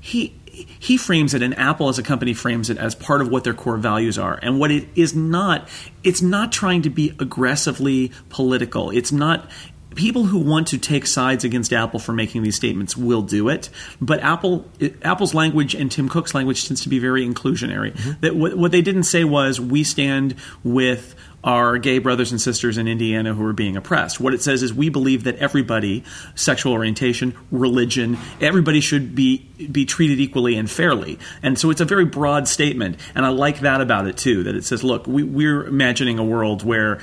he 0.00 0.37
he 0.50 0.96
frames 0.96 1.34
it 1.34 1.42
and 1.42 1.56
apple 1.58 1.88
as 1.88 1.98
a 1.98 2.02
company 2.02 2.34
frames 2.34 2.70
it 2.70 2.78
as 2.78 2.94
part 2.94 3.20
of 3.20 3.28
what 3.28 3.44
their 3.44 3.54
core 3.54 3.76
values 3.76 4.18
are. 4.18 4.38
And 4.42 4.58
what 4.58 4.70
it 4.70 4.88
is 4.94 5.14
not 5.14 5.68
it's 6.02 6.22
not 6.22 6.52
trying 6.52 6.82
to 6.82 6.90
be 6.90 7.14
aggressively 7.18 8.12
political. 8.28 8.90
It's 8.90 9.12
not 9.12 9.50
people 9.94 10.24
who 10.24 10.38
want 10.38 10.68
to 10.68 10.78
take 10.78 11.06
sides 11.06 11.42
against 11.42 11.72
apple 11.72 11.98
for 11.98 12.12
making 12.12 12.42
these 12.42 12.54
statements 12.54 12.96
will 12.96 13.22
do 13.22 13.48
it. 13.48 13.68
But 14.00 14.20
apple 14.20 14.64
apple's 15.02 15.34
language 15.34 15.74
and 15.74 15.90
tim 15.90 16.08
cook's 16.08 16.34
language 16.34 16.66
tends 16.66 16.82
to 16.82 16.88
be 16.88 16.98
very 16.98 17.26
inclusionary. 17.26 17.92
Mm-hmm. 17.92 18.20
That 18.20 18.36
what, 18.36 18.56
what 18.56 18.70
they 18.70 18.82
didn't 18.82 19.04
say 19.04 19.24
was 19.24 19.60
we 19.60 19.84
stand 19.84 20.36
with 20.62 21.14
our 21.44 21.78
gay 21.78 21.98
brothers 21.98 22.32
and 22.32 22.40
sisters 22.40 22.78
in 22.78 22.88
Indiana 22.88 23.32
who 23.32 23.44
are 23.44 23.52
being 23.52 23.76
oppressed. 23.76 24.20
What 24.20 24.34
it 24.34 24.42
says 24.42 24.62
is 24.62 24.74
we 24.74 24.88
believe 24.88 25.24
that 25.24 25.36
everybody, 25.36 26.04
sexual 26.34 26.72
orientation, 26.72 27.34
religion, 27.50 28.18
everybody 28.40 28.80
should 28.80 29.14
be 29.14 29.38
be 29.70 29.84
treated 29.84 30.20
equally 30.20 30.56
and 30.56 30.70
fairly. 30.70 31.18
And 31.42 31.58
so 31.58 31.70
it's 31.70 31.80
a 31.80 31.84
very 31.84 32.04
broad 32.04 32.46
statement, 32.48 32.98
and 33.14 33.24
I 33.26 33.30
like 33.30 33.60
that 33.60 33.80
about 33.80 34.06
it 34.06 34.16
too. 34.16 34.44
That 34.44 34.54
it 34.54 34.64
says, 34.64 34.84
look, 34.84 35.06
we, 35.06 35.22
we're 35.22 35.64
imagining 35.64 36.18
a 36.18 36.24
world 36.24 36.62
where 36.62 37.00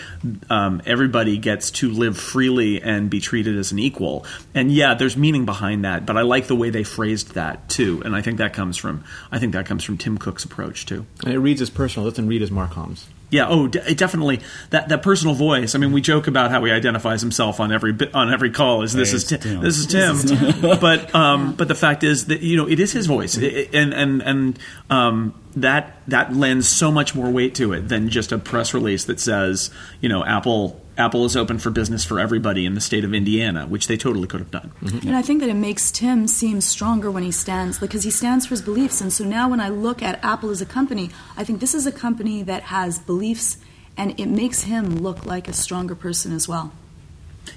um, 0.49 0.81
everybody 0.85 1.37
gets 1.37 1.71
to 1.71 1.89
live 1.89 2.17
freely 2.17 2.81
and 2.81 3.09
be 3.09 3.19
treated 3.19 3.57
as 3.57 3.71
an 3.71 3.79
equal. 3.79 4.25
And 4.53 4.71
yeah, 4.71 4.93
there's 4.93 5.17
meaning 5.17 5.45
behind 5.45 5.85
that, 5.85 6.05
but 6.05 6.17
I 6.17 6.21
like 6.21 6.47
the 6.47 6.55
way 6.55 6.69
they 6.69 6.83
phrased 6.83 7.33
that 7.35 7.67
too, 7.69 8.01
and 8.05 8.15
I 8.15 8.21
think 8.21 8.37
that 8.37 8.53
comes 8.53 8.77
from 8.77 9.03
I 9.31 9.39
think 9.39 9.53
that 9.53 9.65
comes 9.65 9.83
from 9.83 9.97
Tim 9.97 10.17
Cook's 10.17 10.45
approach 10.45 10.85
too. 10.85 11.05
And 11.23 11.33
it 11.33 11.39
reads 11.39 11.61
as 11.61 11.69
personal. 11.69 12.07
It 12.07 12.11
doesn't 12.11 12.27
read 12.27 12.41
as 12.41 12.51
Marcom's. 12.51 13.07
Yeah. 13.31 13.47
Oh, 13.49 13.67
d- 13.67 13.93
definitely 13.95 14.39
that 14.69 14.89
that 14.89 15.01
personal 15.01 15.33
voice. 15.35 15.73
I 15.75 15.79
mean, 15.79 15.91
we 15.91 15.99
joke 16.01 16.27
about 16.27 16.51
how 16.51 16.63
he 16.63 16.71
identifies 16.71 17.21
himself 17.21 17.59
on 17.59 17.71
every 17.71 17.91
bit, 17.91 18.13
on 18.13 18.31
every 18.31 18.51
call 18.51 18.83
as 18.83 18.93
this 18.93 19.09
Hey, 19.11 19.15
is 19.17 19.23
Tim. 19.25 19.39
Tim. 19.39 19.61
This 19.61 19.77
is 19.79 19.87
Tim. 19.87 20.61
but 20.79 21.13
um, 21.15 21.53
but 21.55 21.67
the 21.67 21.75
fact 21.75 22.03
is 22.03 22.25
that 22.27 22.41
you 22.41 22.55
know 22.57 22.67
it 22.69 22.79
is 22.79 22.91
his 22.91 23.07
voice, 23.07 23.35
It- 23.37 23.73
and 23.73 23.93
and 23.93 24.21
and 24.21 24.59
um, 24.89 25.33
that 25.55 25.99
that 26.07 26.33
lends 26.33 26.67
so 26.69 26.91
much 26.91 27.15
more 27.15 27.29
weight 27.31 27.55
to 27.55 27.73
it 27.73 27.87
than 27.89 28.09
just 28.09 28.31
a 28.31 28.37
press 28.37 28.73
release 28.73 29.05
that 29.05 29.19
says 29.19 29.71
you 30.01 30.07
know 30.09 30.23
Apple 30.23 30.79
Apple 30.97 31.25
is 31.25 31.35
open 31.35 31.59
for 31.59 31.69
business 31.69 32.05
for 32.05 32.19
everybody 32.19 32.65
in 32.65 32.73
the 32.73 32.81
state 32.81 33.03
of 33.03 33.13
Indiana, 33.13 33.65
which 33.67 33.87
they 33.87 33.97
totally 33.97 34.27
could 34.27 34.39
have 34.39 34.51
done. 34.51 34.71
And 35.05 35.15
I 35.15 35.21
think 35.21 35.41
that 35.41 35.49
it 35.49 35.55
makes 35.55 35.91
Tim 35.91 36.27
seem 36.27 36.61
stronger 36.61 37.11
when 37.11 37.23
he 37.23 37.31
stands, 37.31 37.79
because 37.79 38.03
he 38.03 38.11
stands 38.11 38.45
for 38.45 38.51
his 38.51 38.61
beliefs. 38.61 39.01
And 39.01 39.11
so 39.11 39.23
now 39.25 39.49
when 39.49 39.59
I 39.59 39.69
look 39.69 40.01
at 40.01 40.23
Apple 40.23 40.49
as 40.51 40.61
a 40.61 40.65
company, 40.65 41.09
I 41.35 41.43
think 41.43 41.59
this 41.59 41.73
is 41.75 41.85
a 41.85 41.91
company 41.91 42.43
that 42.43 42.63
has 42.63 42.97
beliefs, 42.99 43.57
and 43.97 44.17
it 44.19 44.27
makes 44.27 44.63
him 44.63 44.97
look 44.97 45.25
like 45.25 45.47
a 45.47 45.53
stronger 45.53 45.95
person 45.95 46.31
as 46.31 46.47
well. 46.47 46.71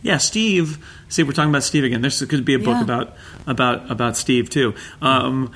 Yeah, 0.02 0.18
Steve. 0.18 0.85
See, 1.09 1.23
we're 1.23 1.33
talking 1.33 1.50
about 1.50 1.62
Steve 1.62 1.85
again. 1.85 2.02
There 2.02 2.11
could 2.11 2.45
be 2.45 2.54
a 2.54 2.59
book 2.59 2.76
Yeah. 2.76 2.83
about 2.83 3.16
about 3.47 3.90
about 3.90 4.16
Steve 4.16 4.50
too. 4.50 4.75
Um, 5.00 5.50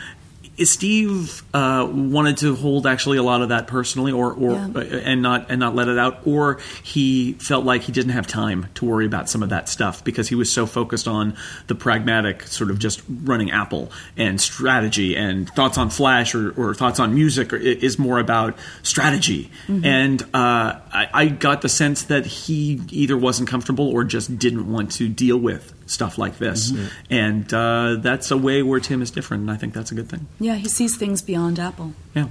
Steve 0.64 1.42
uh, 1.54 1.88
wanted 1.90 2.36
to 2.38 2.54
hold 2.56 2.86
actually 2.86 3.18
a 3.18 3.22
lot 3.22 3.42
of 3.42 3.48
that 3.50 3.66
personally, 3.66 4.12
or 4.12 4.32
or 4.32 4.52
Yeah. 4.52 4.68
uh, 4.74 4.80
and 4.80 5.22
not 5.22 5.50
and 5.50 5.58
not 5.60 5.74
let 5.74 5.88
it 5.88 5.98
out, 5.98 6.20
or 6.26 6.58
he 6.82 7.34
felt 7.34 7.64
like 7.64 7.82
he 7.82 7.92
didn't 7.92 8.12
have 8.12 8.26
time 8.26 8.66
to 8.74 8.84
worry 8.84 9.06
about 9.06 9.28
some 9.28 9.42
of 9.42 9.48
that 9.50 9.68
stuff 9.68 10.02
because 10.04 10.28
he 10.28 10.34
was 10.34 10.50
so 10.52 10.66
focused 10.66 11.06
on 11.08 11.36
the 11.66 11.74
pragmatic 11.74 12.42
sort 12.44 12.70
of 12.70 12.78
just 12.78 13.02
running 13.24 13.50
Apple 13.50 13.90
and 14.16 14.40
strategy 14.40 15.16
and 15.16 15.48
thoughts 15.50 15.78
on 15.78 15.90
Flash 15.90 16.34
or, 16.34 16.50
or 16.60 16.74
thoughts 16.74 17.00
on 17.00 17.14
music 17.14 17.52
or, 17.52 17.56
is 17.56 17.98
more 17.98 18.18
about 18.18 18.56
strategy. 18.82 19.50
And 19.68 20.22
uh, 20.34 20.78
I, 20.92 21.08
I 21.12 21.26
got 21.28 21.62
the 21.62 21.68
sense 21.68 22.02
that 22.04 22.26
he 22.26 22.80
either 22.90 23.16
wasn't 23.16 23.48
comfortable 23.48 23.88
or 23.88 24.04
just 24.04 24.38
didn't 24.38 24.70
want 24.70 24.92
to 24.92 25.08
deal 25.08 25.36
with 25.38 25.72
stuff 25.86 26.16
like 26.18 26.38
this. 26.38 26.72
And 27.10 27.52
uh, 27.52 27.96
that's 27.98 28.30
a 28.30 28.36
way 28.36 28.62
where 28.62 28.80
Tim 28.80 29.02
is 29.02 29.10
different, 29.10 29.42
and 29.42 29.50
I 29.50 29.56
think 29.56 29.74
that's 29.74 29.92
a 29.92 29.94
good 29.94 30.08
thing. 30.08 30.26
Yeah, 30.40 30.51
he 30.54 30.68
sees 30.68 30.96
things 30.96 31.22
beyond 31.22 31.58
Apple. 31.58 31.94
Yeah. 32.14 32.28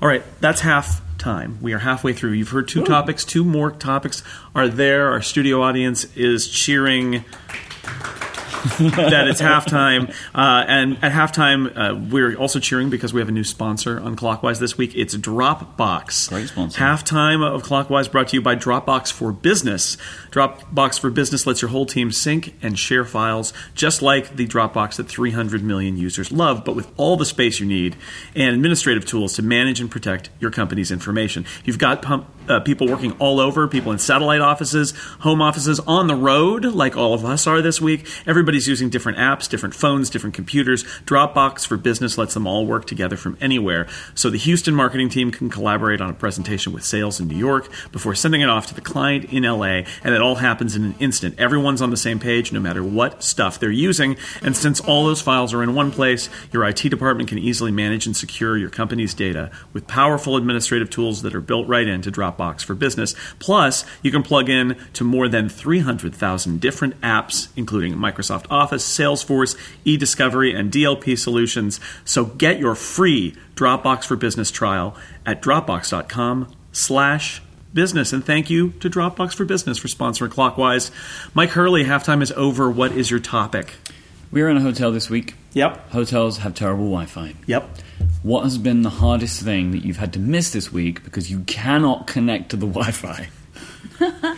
All 0.00 0.08
right, 0.08 0.22
that's 0.40 0.60
half 0.62 1.02
time. 1.18 1.58
We 1.60 1.72
are 1.72 1.78
halfway 1.78 2.12
through. 2.12 2.32
You've 2.32 2.50
heard 2.50 2.68
two 2.68 2.84
topics. 2.84 3.24
Two 3.24 3.44
more 3.44 3.70
topics 3.70 4.22
are 4.54 4.68
there. 4.68 5.10
Our 5.10 5.20
studio 5.20 5.62
audience 5.62 6.04
is 6.16 6.48
cheering 6.48 7.24
that 8.78 9.28
it's 9.28 9.40
halftime. 9.40 10.12
Uh, 10.34 10.64
and 10.66 10.98
at 11.02 11.12
halftime, 11.12 11.76
uh, 11.76 11.94
we're 12.10 12.34
also 12.36 12.58
cheering 12.58 12.90
because 12.90 13.12
we 13.12 13.20
have 13.20 13.28
a 13.28 13.32
new 13.32 13.44
sponsor 13.44 14.00
on 14.00 14.16
Clockwise 14.16 14.58
this 14.58 14.76
week. 14.76 14.92
It's 14.96 15.16
Dropbox. 15.16 16.28
Great 16.28 16.48
sponsor. 16.48 16.80
Halftime 16.80 17.46
of 17.46 17.62
Clockwise 17.62 18.08
brought 18.08 18.28
to 18.28 18.36
you 18.36 18.42
by 18.42 18.56
Dropbox 18.56 19.12
for 19.12 19.32
Business. 19.32 19.96
Dropbox 20.30 20.98
for 20.98 21.10
Business 21.10 21.46
lets 21.46 21.62
your 21.62 21.70
whole 21.70 21.86
team 21.86 22.10
sync 22.10 22.54
and 22.60 22.78
share 22.78 23.04
files, 23.04 23.52
just 23.74 24.02
like 24.02 24.36
the 24.36 24.46
Dropbox 24.46 24.96
that 24.96 25.08
300 25.08 25.62
million 25.62 25.96
users 25.96 26.32
love, 26.32 26.64
but 26.64 26.74
with 26.74 26.90
all 26.96 27.16
the 27.16 27.26
space 27.26 27.60
you 27.60 27.66
need 27.66 27.96
and 28.34 28.54
administrative 28.54 29.04
tools 29.04 29.34
to 29.34 29.42
manage 29.42 29.80
and 29.80 29.90
protect 29.90 30.30
your 30.40 30.50
company's 30.50 30.90
information. 30.90 31.46
You've 31.64 31.78
got 31.78 32.02
pump, 32.02 32.26
uh, 32.48 32.60
people 32.60 32.86
working 32.88 33.12
all 33.18 33.40
over, 33.40 33.68
people 33.68 33.92
in 33.92 33.98
satellite 33.98 34.40
offices, 34.40 34.92
home 35.20 35.42
offices, 35.42 35.80
on 35.80 36.06
the 36.06 36.16
road, 36.16 36.64
like 36.64 36.96
all 36.96 37.14
of 37.14 37.24
us 37.24 37.46
are 37.46 37.60
this 37.60 37.80
week. 37.80 38.06
Everybody's 38.26 38.66
using 38.66 38.88
different 38.88 39.18
apps, 39.18 39.48
different 39.48 39.74
phones, 39.74 40.10
different 40.10 40.34
computers. 40.34 40.84
Dropbox 41.04 41.66
for 41.66 41.76
Business 41.76 42.18
lets 42.18 42.34
them 42.34 42.46
all 42.46 42.66
work 42.66 42.86
together 42.86 43.16
from 43.16 43.36
anywhere. 43.40 43.86
So 44.14 44.30
the 44.30 44.38
Houston 44.38 44.74
marketing 44.74 45.08
team 45.08 45.30
can 45.30 45.50
collaborate 45.50 46.00
on 46.00 46.10
a 46.10 46.14
presentation 46.14 46.72
with 46.72 46.84
sales 46.84 47.20
in 47.20 47.28
New 47.28 47.36
York 47.36 47.68
before 47.92 48.14
sending 48.14 48.40
it 48.40 48.48
off 48.48 48.66
to 48.68 48.74
the 48.74 48.80
client 48.80 49.32
in 49.32 49.44
LA, 49.44 49.82
and 50.02 50.14
it 50.14 50.20
all 50.20 50.36
happens 50.36 50.74
in 50.74 50.84
an 50.84 50.94
instant. 50.98 51.38
Everyone's 51.38 51.82
on 51.82 51.90
the 51.90 51.96
same 51.96 52.18
page 52.18 52.52
no 52.52 52.60
matter 52.60 52.82
what 52.82 53.22
stuff 53.22 53.58
they're 53.58 53.70
using, 53.70 54.16
and 54.42 54.56
since 54.56 54.80
all 54.80 55.04
those 55.04 55.20
files 55.20 55.54
are 55.54 55.62
in 55.62 55.74
one 55.74 55.90
place, 55.90 56.28
your 56.52 56.64
IT 56.64 56.88
department 56.88 57.28
can 57.28 57.38
easily 57.38 57.70
manage 57.70 58.06
and 58.06 58.16
secure 58.16 58.56
your 58.56 58.70
company's 58.70 59.14
data 59.14 59.50
with 59.72 59.86
powerful 59.86 60.36
administrative 60.36 60.90
tools 60.90 61.22
that 61.22 61.34
are 61.34 61.40
built 61.40 61.68
right 61.68 61.86
into 61.86 62.10
Dropbox 62.10 62.37
for 62.38 62.74
Business. 62.74 63.14
Plus, 63.38 63.84
you 64.02 64.10
can 64.10 64.22
plug 64.22 64.48
in 64.48 64.76
to 64.94 65.04
more 65.04 65.28
than 65.28 65.48
300,000 65.48 66.60
different 66.60 67.00
apps, 67.00 67.48
including 67.56 67.94
Microsoft 67.94 68.46
Office, 68.48 68.86
Salesforce, 68.86 69.56
eDiscovery, 69.84 70.54
and 70.54 70.72
DLP 70.72 71.18
solutions. 71.18 71.80
So 72.04 72.24
get 72.24 72.58
your 72.58 72.74
free 72.74 73.34
Dropbox 73.54 74.04
for 74.04 74.16
Business 74.16 74.50
trial 74.50 74.96
at 75.26 75.42
dropbox.com 75.42 76.52
slash 76.72 77.42
business. 77.74 78.12
And 78.12 78.24
thank 78.24 78.50
you 78.50 78.70
to 78.80 78.88
Dropbox 78.88 79.34
for 79.34 79.44
Business 79.44 79.78
for 79.78 79.88
sponsoring 79.88 80.30
Clockwise. 80.30 80.90
Mike 81.34 81.50
Hurley, 81.50 81.84
halftime 81.84 82.22
is 82.22 82.32
over. 82.32 82.70
What 82.70 82.92
is 82.92 83.10
your 83.10 83.20
topic? 83.20 83.74
We 84.30 84.42
were 84.42 84.48
in 84.48 84.56
a 84.56 84.60
hotel 84.60 84.92
this 84.92 85.08
week. 85.08 85.34
Yep. 85.54 85.90
Hotels 85.90 86.38
have 86.38 86.54
terrible 86.54 86.84
Wi 86.84 87.06
Fi. 87.06 87.34
Yep. 87.46 87.68
What 88.22 88.44
has 88.44 88.58
been 88.58 88.82
the 88.82 88.90
hardest 88.90 89.42
thing 89.42 89.70
that 89.70 89.84
you've 89.84 89.96
had 89.96 90.12
to 90.14 90.18
miss 90.18 90.50
this 90.50 90.72
week 90.72 91.04
because 91.04 91.30
you 91.30 91.40
cannot 91.40 92.06
connect 92.06 92.50
to 92.50 92.56
the 92.56 92.66
Wi 92.78 92.90
Fi? 92.90 93.28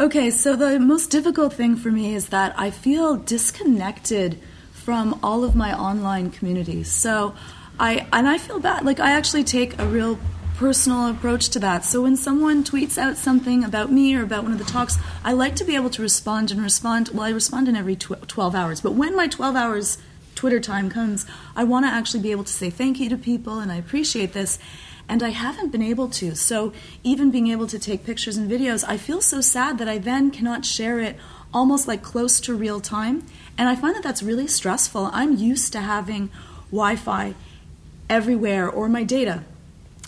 Okay, 0.00 0.30
so 0.30 0.56
the 0.56 0.78
most 0.80 1.10
difficult 1.10 1.52
thing 1.52 1.76
for 1.76 1.90
me 1.90 2.14
is 2.14 2.28
that 2.28 2.54
I 2.56 2.70
feel 2.70 3.16
disconnected 3.16 4.38
from 4.72 5.20
all 5.22 5.44
of 5.44 5.54
my 5.54 5.78
online 5.78 6.30
communities. 6.30 6.90
So 6.90 7.34
I 7.78 8.06
and 8.10 8.26
I 8.26 8.38
feel 8.38 8.60
bad. 8.60 8.82
Like 8.82 8.98
I 8.98 9.10
actually 9.10 9.44
take 9.44 9.78
a 9.78 9.84
real 9.84 10.18
personal 10.56 11.08
approach 11.08 11.50
to 11.50 11.58
that. 11.58 11.84
So 11.84 12.00
when 12.00 12.16
someone 12.16 12.64
tweets 12.64 12.96
out 12.96 13.18
something 13.18 13.62
about 13.62 13.92
me 13.92 14.14
or 14.14 14.22
about 14.22 14.44
one 14.44 14.52
of 14.52 14.58
the 14.58 14.64
talks, 14.64 14.96
I 15.22 15.32
like 15.32 15.54
to 15.56 15.64
be 15.64 15.74
able 15.74 15.90
to 15.90 16.00
respond 16.00 16.50
and 16.50 16.62
respond. 16.62 17.10
Well, 17.12 17.24
I 17.24 17.30
respond 17.30 17.68
in 17.68 17.76
every 17.76 17.96
tw- 17.96 18.26
12 18.26 18.54
hours, 18.54 18.80
but 18.80 18.92
when 18.92 19.14
my 19.14 19.26
12 19.26 19.54
hours 19.54 19.98
Twitter 20.40 20.58
time 20.58 20.88
comes, 20.88 21.26
I 21.54 21.64
want 21.64 21.84
to 21.84 21.92
actually 21.92 22.20
be 22.20 22.30
able 22.30 22.44
to 22.44 22.52
say 22.52 22.70
thank 22.70 22.98
you 22.98 23.10
to 23.10 23.18
people 23.18 23.58
and 23.58 23.70
I 23.70 23.76
appreciate 23.76 24.32
this. 24.32 24.58
And 25.06 25.22
I 25.22 25.28
haven't 25.28 25.70
been 25.70 25.82
able 25.82 26.08
to. 26.08 26.34
So 26.34 26.72
even 27.04 27.30
being 27.30 27.48
able 27.48 27.66
to 27.66 27.78
take 27.78 28.06
pictures 28.06 28.38
and 28.38 28.50
videos, 28.50 28.82
I 28.88 28.96
feel 28.96 29.20
so 29.20 29.42
sad 29.42 29.76
that 29.76 29.86
I 29.86 29.98
then 29.98 30.30
cannot 30.30 30.64
share 30.64 30.98
it 30.98 31.18
almost 31.52 31.86
like 31.86 32.02
close 32.02 32.40
to 32.40 32.54
real 32.54 32.80
time. 32.80 33.26
And 33.58 33.68
I 33.68 33.76
find 33.76 33.94
that 33.94 34.02
that's 34.02 34.22
really 34.22 34.46
stressful. 34.46 35.10
I'm 35.12 35.36
used 35.36 35.74
to 35.74 35.80
having 35.82 36.30
Wi 36.70 36.96
Fi 36.96 37.34
everywhere 38.08 38.66
or 38.66 38.88
my 38.88 39.04
data. 39.04 39.44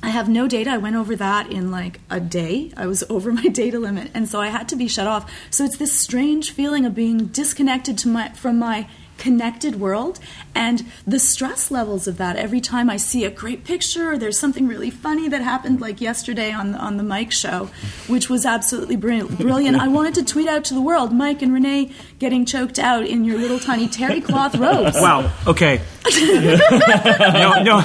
I 0.03 0.09
have 0.09 0.31
no 0.31 0.49
data. 0.49 0.71
I 0.71 0.79
went 0.79 0.97
over 0.97 1.15
that 1.15 1.53
in 1.53 1.71
like 1.71 2.01
a 2.09 2.21
day. 2.21 2.73
I 2.75 2.87
was 2.87 3.05
over 3.11 3.33
my 3.33 3.49
data 3.49 3.79
limit, 3.79 4.11
and 4.15 4.27
so 4.27 4.41
I 4.41 4.49
had 4.49 4.67
to 4.71 4.77
be 4.77 4.89
shut 4.89 5.07
off. 5.07 5.31
So 5.51 5.65
it's 5.65 5.77
this 5.77 5.93
strange 5.93 6.53
feeling 6.53 6.87
of 6.87 6.95
being 6.95 7.27
disconnected 7.27 7.99
to 7.99 8.09
my 8.09 8.31
from 8.31 8.59
my 8.59 8.89
connected 9.23 9.79
world 9.79 10.19
and 10.53 10.85
the 11.07 11.21
stress 11.21 11.71
levels 11.71 12.09
of 12.09 12.17
that 12.19 12.35
every 12.35 12.61
time 12.61 12.91
I 12.91 12.97
see 12.97 13.25
a 13.25 13.31
great 13.31 13.63
picture 13.63 14.11
or 14.11 14.19
there's 14.19 14.37
something 14.37 14.67
really 14.67 14.91
funny 14.91 15.29
that 15.29 15.43
happened 15.43 15.81
like 15.81 16.01
yesterday 16.01 16.51
on 16.51 16.73
the, 16.73 16.79
on 16.79 16.97
the 16.97 17.05
Mike 17.05 17.31
show 17.31 17.71
which 18.09 18.29
was 18.29 18.45
absolutely 18.45 18.97
brilliant 18.97 19.39
brilliant 19.39 19.77
I 19.77 19.87
wanted 19.87 20.15
to 20.17 20.25
tweet 20.25 20.49
out 20.49 20.65
to 20.65 20.75
the 20.75 20.81
world 20.81 21.13
Mike 21.13 21.41
and 21.41 21.55
Rene 21.55 21.93
getting 22.19 22.45
choked 22.45 22.81
out 22.81 23.07
in 23.07 23.23
your 23.25 23.39
little 23.39 23.61
tiny 23.61 23.87
terry 23.87 24.21
cloth 24.21 24.57
robes 24.57 24.97
Wow. 24.97 25.33
Okay. 25.47 25.81
No, 26.05 27.63
no, 27.63 27.85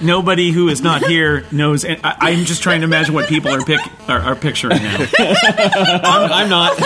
nobody 0.00 0.50
who 0.50 0.68
is 0.68 0.80
not 0.80 1.04
here 1.04 1.44
knows. 1.50 1.84
And 1.84 2.00
I, 2.04 2.16
I'm 2.32 2.44
just 2.44 2.62
trying 2.62 2.80
to 2.80 2.84
imagine 2.84 3.14
what 3.14 3.28
people 3.28 3.50
are 3.52 3.62
pic, 3.62 3.80
are, 4.08 4.20
are 4.20 4.36
picturing 4.36 4.82
now. 4.82 5.06
I'm, 5.18 6.32
I'm 6.32 6.48
not. 6.48 6.76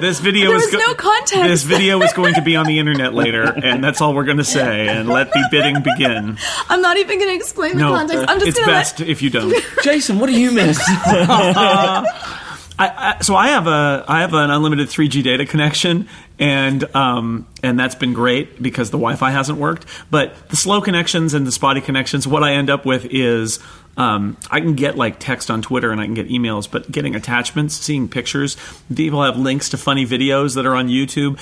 This 0.00 0.20
video 0.20 0.48
There 0.48 0.56
is 0.56 0.72
was 0.72 0.74
no 0.74 0.94
context. 0.94 1.42
This 1.44 1.62
video 1.62 2.00
is 2.02 2.12
going 2.12 2.34
to 2.34 2.42
be 2.42 2.56
on 2.56 2.66
the 2.66 2.78
internet 2.78 3.14
later, 3.14 3.44
and 3.44 3.82
that's 3.82 4.00
all 4.00 4.14
we're 4.14 4.24
going 4.24 4.38
to 4.38 4.44
say. 4.44 4.88
And 4.88 5.08
let 5.08 5.32
the 5.32 5.48
bidding 5.50 5.82
begin. 5.82 6.38
I'm 6.68 6.82
not 6.82 6.96
even 6.96 7.18
going 7.18 7.30
to 7.30 7.36
explain 7.36 7.76
the 7.76 7.84
context 7.84 8.24
I'm 8.28 8.38
just 8.38 8.48
it's 8.48 8.58
going 8.58 8.68
to 8.68 8.80
It's 8.80 8.92
best 8.92 9.00
if 9.00 9.22
you 9.22 9.30
don't. 9.30 9.54
Jason, 9.82 10.18
what 10.18 10.26
do 10.28 10.40
you 10.40 10.52
miss? 10.52 10.78
I, 12.78 13.16
I, 13.18 13.22
so 13.22 13.34
I 13.36 13.48
have 13.48 13.66
a 13.66 14.04
I 14.08 14.20
have 14.20 14.34
an 14.34 14.50
unlimited 14.50 14.88
3G 14.88 15.22
data 15.22 15.44
connection, 15.44 16.08
and 16.38 16.84
um, 16.96 17.46
and 17.62 17.78
that's 17.78 17.94
been 17.94 18.12
great 18.12 18.62
because 18.62 18.90
the 18.90 18.98
Wi-Fi 18.98 19.30
hasn't 19.30 19.58
worked. 19.58 19.86
But 20.10 20.48
the 20.48 20.56
slow 20.56 20.80
connections 20.80 21.34
and 21.34 21.46
the 21.46 21.52
spotty 21.52 21.80
connections, 21.80 22.26
what 22.26 22.42
I 22.42 22.54
end 22.54 22.70
up 22.70 22.86
with 22.86 23.06
is 23.06 23.58
um, 23.96 24.36
I 24.50 24.60
can 24.60 24.74
get 24.74 24.96
like 24.96 25.18
text 25.18 25.50
on 25.50 25.62
Twitter 25.62 25.90
and 25.90 26.00
I 26.00 26.04
can 26.04 26.14
get 26.14 26.28
emails, 26.28 26.70
but 26.70 26.90
getting 26.90 27.14
attachments, 27.14 27.74
seeing 27.76 28.08
pictures, 28.08 28.56
people 28.94 29.22
have 29.22 29.36
links 29.36 29.68
to 29.70 29.76
funny 29.76 30.06
videos 30.06 30.54
that 30.54 30.66
are 30.66 30.74
on 30.74 30.88
YouTube. 30.88 31.38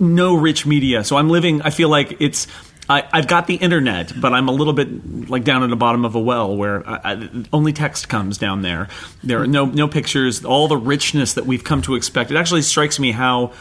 No 0.00 0.34
rich 0.36 0.66
media, 0.66 1.04
so 1.04 1.16
I'm 1.16 1.30
living. 1.30 1.62
I 1.62 1.70
feel 1.70 1.88
like 1.88 2.20
it's. 2.20 2.46
I, 2.88 3.04
I've 3.12 3.26
got 3.26 3.46
the 3.46 3.54
internet, 3.54 4.12
but 4.20 4.32
I'm 4.32 4.48
a 4.48 4.52
little 4.52 4.72
bit 4.72 5.30
like 5.30 5.44
down 5.44 5.62
at 5.62 5.70
the 5.70 5.76
bottom 5.76 6.04
of 6.04 6.14
a 6.14 6.20
well 6.20 6.54
where 6.56 6.86
I, 6.88 7.12
I, 7.12 7.28
only 7.52 7.72
text 7.72 8.08
comes 8.08 8.36
down 8.36 8.62
there. 8.62 8.88
There 9.22 9.40
are 9.40 9.46
no 9.46 9.64
no 9.64 9.88
pictures. 9.88 10.44
All 10.44 10.68
the 10.68 10.76
richness 10.76 11.34
that 11.34 11.46
we've 11.46 11.64
come 11.64 11.82
to 11.82 11.94
expect. 11.94 12.30
It 12.30 12.36
actually 12.36 12.62
strikes 12.62 12.98
me 12.98 13.12
how 13.12 13.52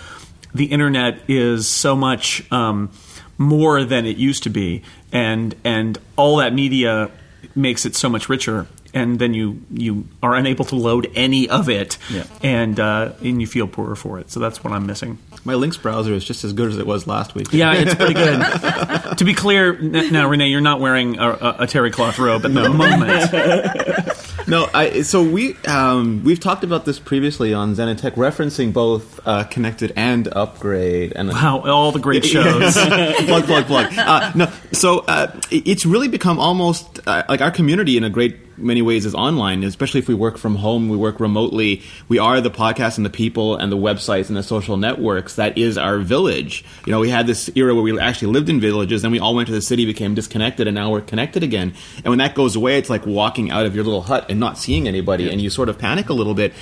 the 0.54 0.66
internet 0.66 1.20
is 1.28 1.68
so 1.68 1.96
much 1.96 2.52
um, 2.52 2.92
more 3.38 3.84
than 3.84 4.06
it 4.06 4.18
used 4.18 4.44
to 4.44 4.50
be, 4.50 4.84
and 5.12 5.56
and 5.64 5.98
all 6.18 6.38
that 6.38 6.54
media 6.54 7.10
makes 7.56 7.86
it 7.86 7.96
so 7.96 8.10
much 8.10 8.30
richer. 8.30 8.68
And 8.96 9.18
then 9.18 9.34
you 9.34 9.60
you 9.72 10.06
are 10.22 10.36
unable 10.36 10.66
to 10.66 10.76
load 10.76 11.12
any 11.16 11.50
of 11.50 11.68
it, 11.68 11.98
Yeah. 12.12 12.26
and 12.44 12.80
uh, 12.80 13.14
and 13.24 13.42
you 13.42 13.48
feel 13.48 13.68
poorer 13.68 13.96
for 13.96 14.20
it. 14.20 14.30
So 14.30 14.40
that's 14.40 14.64
what 14.64 14.72
I'm 14.72 14.86
missing. 14.86 15.18
My 15.46 15.56
links 15.56 15.78
browser 15.78 16.14
is 16.14 16.24
just 16.24 16.44
as 16.44 16.54
good 16.54 16.70
as 16.70 16.78
it 16.78 16.86
was 16.86 17.08
last 17.08 17.34
week. 17.36 17.52
Yeah, 17.52 17.74
it's 17.74 17.96
pretty 17.96 18.14
good. 18.14 18.40
to 19.18 19.26
be 19.26 19.34
clear, 19.34 19.78
now 19.82 20.30
Rene, 20.30 20.48
you're 20.48 20.62
not 20.62 20.80
wearing 20.80 21.18
a, 21.18 21.30
a, 21.30 21.56
a 21.62 21.68
terry 21.68 21.90
cloth 21.92 22.20
robe 22.20 22.46
at 22.46 22.54
the 22.54 22.70
moment. 22.70 24.48
no, 24.48 24.70
I, 24.74 25.02
so 25.02 25.24
we 25.24 25.56
um, 25.68 26.24
we've 26.24 26.40
talked 26.40 26.64
about 26.64 26.86
this 26.86 27.00
previously 27.00 27.54
on 27.54 27.76
ZEN 27.76 27.96
& 27.96 27.98
TECH, 27.98 28.14
referencing 28.14 28.72
both 28.74 29.20
uh, 29.26 29.44
connected 29.46 29.92
and 29.96 30.28
upgrade. 30.30 31.14
And 31.16 31.30
Wow, 31.30 31.62
all 31.66 31.92
the 31.92 32.00
great 32.00 32.26
shows. 32.34 32.74
plug, 32.76 33.46
plug, 33.46 33.66
plug. 33.66 33.94
Uh, 33.98 34.32
no, 34.36 34.52
so 34.72 35.00
uh, 35.00 35.40
it's 35.52 35.86
really 35.86 36.08
become 36.08 36.40
almost 36.40 37.00
uh, 37.08 37.24
like 37.28 37.42
our 37.42 37.52
community 37.52 37.98
in 37.98 38.04
a 38.04 38.10
great 38.10 38.43
many 38.58 38.82
ways 38.82 39.06
is 39.06 39.16
online, 39.16 39.64
especially 39.64 40.00
if 40.00 40.08
we 40.08 40.14
work 40.14 40.38
from 40.38 40.56
home, 40.56 40.90
we 40.90 40.98
work 40.98 41.20
remotely. 41.20 41.82
We 42.08 42.20
are 42.20 42.42
the 42.42 42.52
podcast 42.52 42.98
and 42.98 43.06
the 43.06 43.10
people 43.10 43.56
and 43.56 43.72
the 43.72 43.78
websites 43.78 44.28
and 44.28 44.38
the 44.38 44.44
social 44.44 44.78
networks. 44.78 45.36
That 45.36 45.58
is 45.58 45.78
our 45.78 46.00
village. 46.00 46.64
You 46.86 46.92
know, 46.92 47.00
we 47.00 47.10
had 47.10 47.28
this 47.28 47.50
era 47.56 47.74
where 47.74 47.84
we 47.84 48.00
actually 48.00 48.32
lived 48.32 48.50
in 48.50 48.60
villages, 48.60 49.02
then 49.02 49.12
we 49.12 49.20
all 49.20 49.36
went 49.36 49.48
to 49.48 49.54
the 49.54 49.62
city, 49.62 49.86
became 49.86 50.16
disconnected, 50.16 50.68
and 50.68 50.76
now 50.76 50.92
we're 50.92 51.02
connected 51.02 51.44
again. 51.44 51.74
And 51.98 52.06
when 52.06 52.20
that 52.20 52.36
goes 52.36 52.56
away, 52.56 52.78
it's 52.78 52.90
like 52.90 53.06
walking 53.06 53.52
out 53.52 53.66
of 53.66 53.76
your 53.76 53.84
little 53.84 54.02
hut 54.02 54.28
and 54.30 54.40
not 54.40 54.58
seeing 54.58 54.88
anybody, 54.88 55.30
and 55.30 55.42
you 55.42 55.50
sort 55.50 55.70
of 55.70 55.78
panic 55.78 56.10
a 56.10 56.14
little 56.14 56.34
bit. 56.34 56.54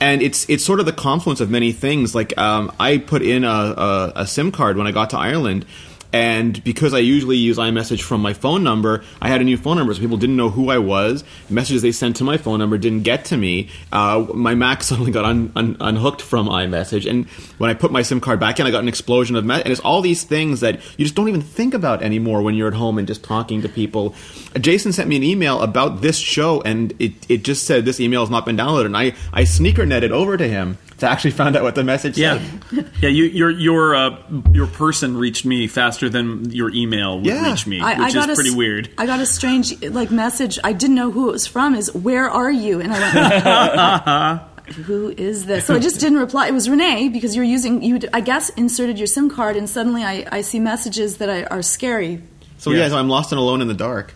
And 0.00 0.22
it's 0.22 0.48
it's 0.48 0.64
sort 0.64 0.80
of 0.80 0.86
the 0.86 0.92
confluence 0.92 1.40
of 1.40 1.50
many 1.50 1.72
things. 1.72 2.14
Like 2.14 2.36
um, 2.36 2.72
I 2.80 2.98
put 2.98 3.22
in 3.22 3.44
a, 3.44 3.48
a, 3.48 4.12
a 4.16 4.26
SIM 4.26 4.50
card 4.50 4.76
when 4.76 4.86
I 4.86 4.92
got 4.92 5.10
to 5.10 5.18
Ireland. 5.18 5.66
And 6.14 6.62
because 6.62 6.94
I 6.94 7.00
usually 7.00 7.36
use 7.36 7.58
iMessage 7.58 8.02
from 8.02 8.22
my 8.22 8.34
phone 8.34 8.62
number, 8.62 9.02
I 9.20 9.26
had 9.26 9.40
a 9.40 9.44
new 9.44 9.56
phone 9.56 9.78
number, 9.78 9.92
so 9.92 10.00
people 10.00 10.16
didn't 10.16 10.36
know 10.36 10.48
who 10.48 10.70
I 10.70 10.78
was. 10.78 11.24
Messages 11.50 11.82
they 11.82 11.90
sent 11.90 12.14
to 12.18 12.24
my 12.24 12.36
phone 12.36 12.60
number 12.60 12.78
didn't 12.78 13.02
get 13.02 13.24
to 13.26 13.36
me. 13.36 13.68
Uh, 13.90 14.24
my 14.32 14.54
Mac 14.54 14.82
suddenly 14.84 15.10
got 15.10 15.24
un, 15.24 15.50
un, 15.56 15.76
unhooked 15.80 16.22
from 16.22 16.46
iMessage, 16.46 17.10
and 17.10 17.28
when 17.58 17.68
I 17.68 17.74
put 17.74 17.90
my 17.90 18.02
SIM 18.02 18.20
card 18.20 18.38
back 18.38 18.60
in, 18.60 18.66
I 18.68 18.70
got 18.70 18.84
an 18.84 18.88
explosion 18.88 19.34
of 19.34 19.44
me- 19.44 19.60
and 19.60 19.72
it's 19.72 19.80
all 19.80 20.02
these 20.02 20.22
things 20.22 20.60
that 20.60 20.76
you 20.96 21.04
just 21.04 21.16
don't 21.16 21.28
even 21.28 21.42
think 21.42 21.74
about 21.74 22.00
anymore 22.00 22.42
when 22.42 22.54
you're 22.54 22.68
at 22.68 22.74
home 22.74 22.96
and 22.96 23.08
just 23.08 23.24
talking 23.24 23.60
to 23.62 23.68
people. 23.68 24.14
Jason 24.60 24.92
sent 24.92 25.08
me 25.08 25.16
an 25.16 25.24
email 25.24 25.62
about 25.62 26.00
this 26.00 26.16
show, 26.16 26.62
and 26.62 26.94
it, 27.00 27.14
it 27.28 27.42
just 27.42 27.66
said 27.66 27.84
this 27.84 27.98
email 27.98 28.20
has 28.20 28.30
not 28.30 28.46
been 28.46 28.56
downloaded, 28.56 28.86
and 28.86 28.96
I 28.96 29.14
I 29.32 29.42
sneaker 29.42 29.84
netted 29.84 30.12
over 30.12 30.36
to 30.36 30.46
him 30.46 30.78
to 30.98 31.08
actually 31.08 31.32
find 31.32 31.56
out 31.56 31.62
what 31.62 31.74
the 31.74 31.82
message 31.84 32.16
Yeah, 32.16 32.38
said. 32.70 32.90
yeah. 33.00 33.08
You, 33.08 33.24
your 33.24 33.50
your 33.50 33.94
uh, 33.94 34.22
your 34.52 34.66
person 34.66 35.16
reached 35.16 35.44
me 35.44 35.66
faster 35.66 36.08
than 36.08 36.50
your 36.50 36.70
email 36.70 37.16
would 37.16 37.26
Yeah. 37.26 37.50
reach 37.50 37.66
me, 37.66 37.80
I, 37.80 37.98
which 37.98 38.10
I 38.10 38.12
got 38.12 38.30
is 38.30 38.38
a, 38.38 38.40
pretty 38.40 38.50
s- 38.50 38.56
weird. 38.56 38.90
I 38.98 39.06
got 39.06 39.20
a 39.20 39.26
strange 39.26 39.82
like 39.84 40.10
message. 40.10 40.58
I 40.62 40.72
didn't 40.72 40.96
know 40.96 41.10
who 41.10 41.28
it 41.28 41.32
was 41.32 41.46
from. 41.46 41.74
Is 41.74 41.92
where 41.94 42.30
are 42.30 42.50
you? 42.50 42.80
And 42.80 42.92
I 42.92 44.46
went, 44.66 44.76
who 44.86 45.10
is 45.10 45.46
this? 45.46 45.66
So 45.66 45.74
I 45.74 45.78
just 45.78 46.00
didn't 46.00 46.18
reply. 46.18 46.46
It 46.48 46.52
was 46.54 46.68
Rene 46.70 47.08
because 47.10 47.34
you're 47.36 47.44
using 47.44 47.82
you. 47.82 48.00
I 48.12 48.20
guess 48.20 48.48
inserted 48.50 48.98
your 48.98 49.06
SIM 49.08 49.28
card, 49.30 49.56
and 49.56 49.68
suddenly 49.68 50.04
I, 50.04 50.26
I 50.30 50.40
see 50.42 50.60
messages 50.60 51.18
that 51.18 51.28
I, 51.28 51.42
are 51.44 51.62
scary. 51.62 52.22
So 52.58 52.70
Yeah. 52.70 52.84
yeah, 52.84 52.88
so 52.90 52.98
I'm 52.98 53.08
lost 53.08 53.32
and 53.32 53.38
alone 53.38 53.60
in 53.62 53.68
the 53.68 53.74
dark. 53.74 54.14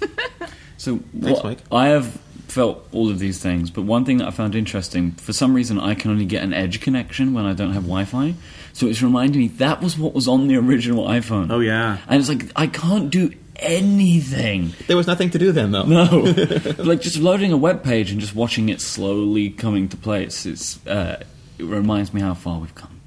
So 0.80 0.98
Thanks, 1.20 1.40
what- 1.40 1.44
Mike. 1.44 1.58
I 1.72 1.88
have 1.88 2.16
felt 2.48 2.86
all 2.92 3.10
of 3.10 3.18
these 3.18 3.38
things, 3.38 3.70
but 3.70 3.82
one 3.82 4.04
thing 4.04 4.18
that 4.18 4.26
I 4.28 4.30
found 4.30 4.54
interesting, 4.54 5.12
for 5.12 5.32
some 5.32 5.54
reason, 5.54 5.78
I 5.78 5.94
can 5.94 6.10
only 6.10 6.24
get 6.24 6.42
an 6.42 6.52
edge 6.54 6.80
connection 6.80 7.34
when 7.34 7.44
I 7.44 7.52
don't 7.52 7.72
have 7.72 7.84
Wi-Fi. 7.84 8.34
So 8.72 8.86
it's 8.86 9.02
reminding 9.02 9.40
me 9.40 9.48
that 9.48 9.80
was 9.82 9.98
what 9.98 10.14
was 10.14 10.26
on 10.28 10.48
the 10.48 10.56
original 10.56 11.06
iPhone. 11.06 11.50
Oh, 11.50 11.60
yeah. 11.60 11.98
and 12.08 12.20
it's 12.20 12.28
like 12.28 12.50
I 12.56 12.66
can't 12.66 13.10
do 13.10 13.32
anything. 13.56 14.72
There 14.86 14.96
was 14.96 15.06
nothing 15.06 15.30
to 15.30 15.38
do 15.38 15.52
then, 15.52 15.72
though. 15.72 15.82
No, 15.84 16.04
like 16.78 17.00
just 17.00 17.18
loading 17.18 17.52
a 17.52 17.56
web 17.56 17.82
page 17.82 18.10
and 18.12 18.20
just 18.20 18.34
watching 18.34 18.68
it 18.68 18.80
slowly 18.80 19.50
coming 19.50 19.88
to 19.88 19.96
place. 19.96 20.46
It's 20.46 20.84
uh, 20.86 21.22
it 21.58 21.64
reminds 21.64 22.14
me 22.14 22.20
how 22.20 22.34
far 22.34 22.60
we've 22.60 22.74
come. 22.74 23.00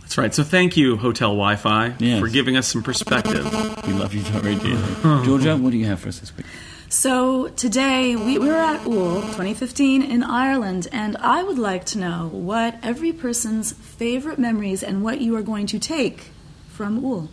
That's 0.00 0.16
right. 0.16 0.32
So 0.34 0.42
thank 0.44 0.76
you, 0.76 0.96
Hotel 0.96 1.28
Wi-Fi, 1.30 1.94
Yes. 1.98 2.20
for 2.20 2.28
giving 2.28 2.56
us 2.56 2.66
some 2.68 2.82
perspective. 2.82 3.44
We 3.86 3.92
love 3.92 4.14
you 4.14 4.20
very 4.22 4.54
dearly. 4.54 4.94
Georgia, 5.26 5.56
what 5.56 5.70
do 5.72 5.76
you 5.78 5.86
have 5.86 6.00
for 6.00 6.08
us 6.08 6.20
this 6.20 6.34
week? 6.36 6.46
So 6.88 7.48
today 7.48 8.14
we, 8.14 8.38
we 8.38 8.48
were 8.48 8.54
at 8.54 8.86
UL 8.86 9.20
2015 9.22 10.02
in 10.02 10.22
Ireland, 10.22 10.86
and 10.92 11.16
I 11.16 11.42
would 11.42 11.58
like 11.58 11.84
to 11.86 11.98
know 11.98 12.28
what 12.32 12.76
every 12.82 13.12
person's 13.12 13.72
favorite 13.72 14.38
memories 14.38 14.84
and 14.84 15.02
what 15.02 15.20
you 15.20 15.34
are 15.36 15.42
going 15.42 15.66
to 15.68 15.80
take 15.80 16.30
from 16.68 17.04
UL. 17.04 17.28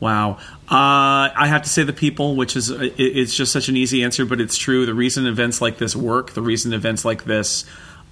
Wow. 0.00 0.38
Uh, 0.68 1.30
I 1.36 1.46
have 1.46 1.62
to 1.62 1.68
say 1.68 1.84
the 1.84 1.92
people, 1.92 2.34
which 2.34 2.56
is 2.56 2.68
it's 2.70 3.34
just 3.34 3.52
such 3.52 3.68
an 3.68 3.76
easy 3.76 4.02
answer, 4.02 4.26
but 4.26 4.40
it's 4.40 4.58
true. 4.58 4.86
The 4.86 4.94
reason 4.94 5.26
events 5.26 5.60
like 5.60 5.78
this 5.78 5.94
work, 5.94 6.32
the 6.32 6.42
reason 6.42 6.72
events 6.72 7.04
like 7.04 7.24
this 7.24 7.64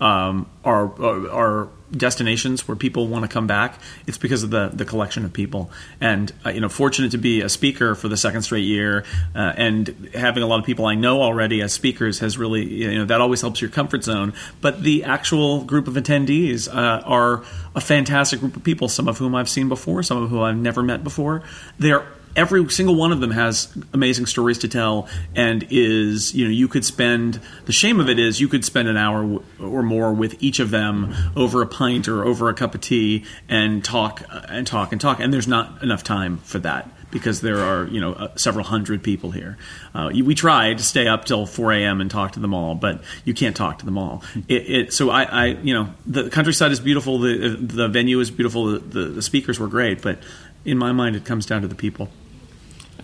um, 0.03 0.51
are, 0.65 0.93
are 1.01 1.31
are 1.31 1.69
destinations 1.93 2.67
where 2.67 2.77
people 2.77 3.07
want 3.07 3.23
to 3.23 3.29
come 3.29 3.47
back. 3.47 3.79
It's 4.07 4.19
because 4.19 4.43
of 4.43 4.51
the 4.51 4.69
the 4.73 4.85
collection 4.85 5.25
of 5.25 5.33
people, 5.33 5.71
and 6.01 6.33
uh, 6.45 6.51
you 6.51 6.61
know, 6.61 6.69
fortunate 6.69 7.13
to 7.13 7.19
be 7.19 7.41
a 7.41 7.49
speaker 7.49 7.95
for 7.95 8.09
the 8.09 8.17
second 8.17 8.43
straight 8.43 8.65
year, 8.65 9.05
uh, 9.37 9.53
and 9.57 10.11
having 10.13 10.43
a 10.43 10.47
lot 10.47 10.59
of 10.59 10.67
people 10.67 10.87
I 10.87 10.97
know 10.97 11.23
already 11.23 11.63
as 11.63 11.73
speakers 11.73 12.19
has 12.19 12.37
really 12.37 12.65
you 12.65 12.99
know 12.99 13.05
that 13.05 13.21
always 13.21 13.41
helps 13.43 13.61
your 13.61 13.71
comfort 13.71 14.03
zone. 14.03 14.35
But 14.61 14.83
the 14.83 15.05
actual 15.05 15.63
group 15.63 15.87
of 15.87 15.95
attendees 15.95 16.69
uh, 16.69 17.03
are 17.05 17.45
a 17.77 17.81
fantastic 17.81 18.41
group 18.41 18.57
of 18.57 18.65
people. 18.65 18.89
Some 18.89 19.07
of 19.07 19.19
whom 19.19 19.37
I've 19.37 19.49
seen 19.49 19.69
before, 19.69 20.03
some 20.03 20.21
of 20.21 20.31
whom 20.31 20.41
I've 20.41 20.57
never 20.57 20.83
met 20.83 21.05
before. 21.05 21.45
They're 21.79 22.05
every 22.37 22.69
single 22.71 22.95
one 22.95 23.13
of 23.13 23.21
them 23.21 23.31
has 23.31 23.73
amazing 23.93 24.27
stories 24.27 24.59
to 24.59 24.69
tell 24.69 25.09
and 25.35 25.67
is 25.71 26.35
you 26.35 26.45
know 26.45 26.51
you 26.51 26.69
could 26.69 26.85
spend 26.85 27.41
the 27.67 27.73
shame 27.73 28.01
of 28.01 28.09
it 28.09 28.19
is 28.19 28.41
you 28.41 28.49
could 28.49 28.65
spend 28.65 28.89
an 28.89 28.97
hour 28.97 29.23
w- 29.23 29.43
or 29.61 29.83
more 29.83 30.13
with 30.13 30.43
each 30.43 30.59
of 30.59 30.71
them 30.71 31.15
over 31.37 31.63
a 31.63 31.67
pint 31.67 32.09
or 32.09 32.25
over 32.25 32.49
a 32.49 32.55
cup 32.55 32.75
of 32.75 32.81
tea 32.81 33.25
and 33.49 33.85
talk 33.85 34.23
uh, 34.31 34.43
and 34.49 34.67
talk 34.67 34.93
and 34.93 35.01
talk 35.01 35.21
and 35.21 35.33
there's 35.33 35.49
not 35.49 35.83
enough 35.83 36.03
time 36.03 36.39
for 36.39 36.59
that 36.59 36.89
because 37.13 37.43
there 37.43 37.59
are 37.59 37.87
you 37.87 38.01
know 38.01 38.15
uh, 38.15 38.35
several 38.37 38.65
hundred 38.65 39.05
people 39.05 39.31
here. 39.31 39.57
Uh, 39.95 40.11
we 40.13 40.35
tried 40.35 40.79
to 40.79 40.85
stay 40.85 41.07
up 41.07 41.27
till 41.27 41.47
4 41.47 41.73
a.m. 41.73 42.01
and 42.01 42.11
talk 42.11 42.33
to 42.33 42.41
them 42.41 42.55
all, 42.55 42.75
but 42.75 43.03
you 43.25 43.35
can't 43.35 43.55
talk 43.55 43.79
to 43.79 43.85
them 43.85 43.99
all. 43.99 44.25
It, 44.49 44.71
it, 44.71 44.93
so 44.93 45.11
I, 45.11 45.23
I, 45.25 45.47
you 45.47 45.75
know, 45.75 45.93
the 46.07 46.31
countryside 46.31 46.73
is 46.73 46.81
beautiful, 46.81 47.19
the 47.19 47.57
the 47.61 47.87
venue 47.87 48.19
is 48.19 48.31
beautiful, 48.31 48.67
the, 48.67 48.79
the, 48.79 49.05
the 49.05 49.23
speakers 49.23 49.61
were 49.61 49.69
great, 49.69 50.03
but 50.03 50.19
in 50.65 50.79
my 50.79 50.93
mind, 50.93 51.15
it 51.15 51.25
comes 51.25 51.47
down 51.47 51.63
to 51.63 51.69
the 51.69 51.75
people. 51.75 52.09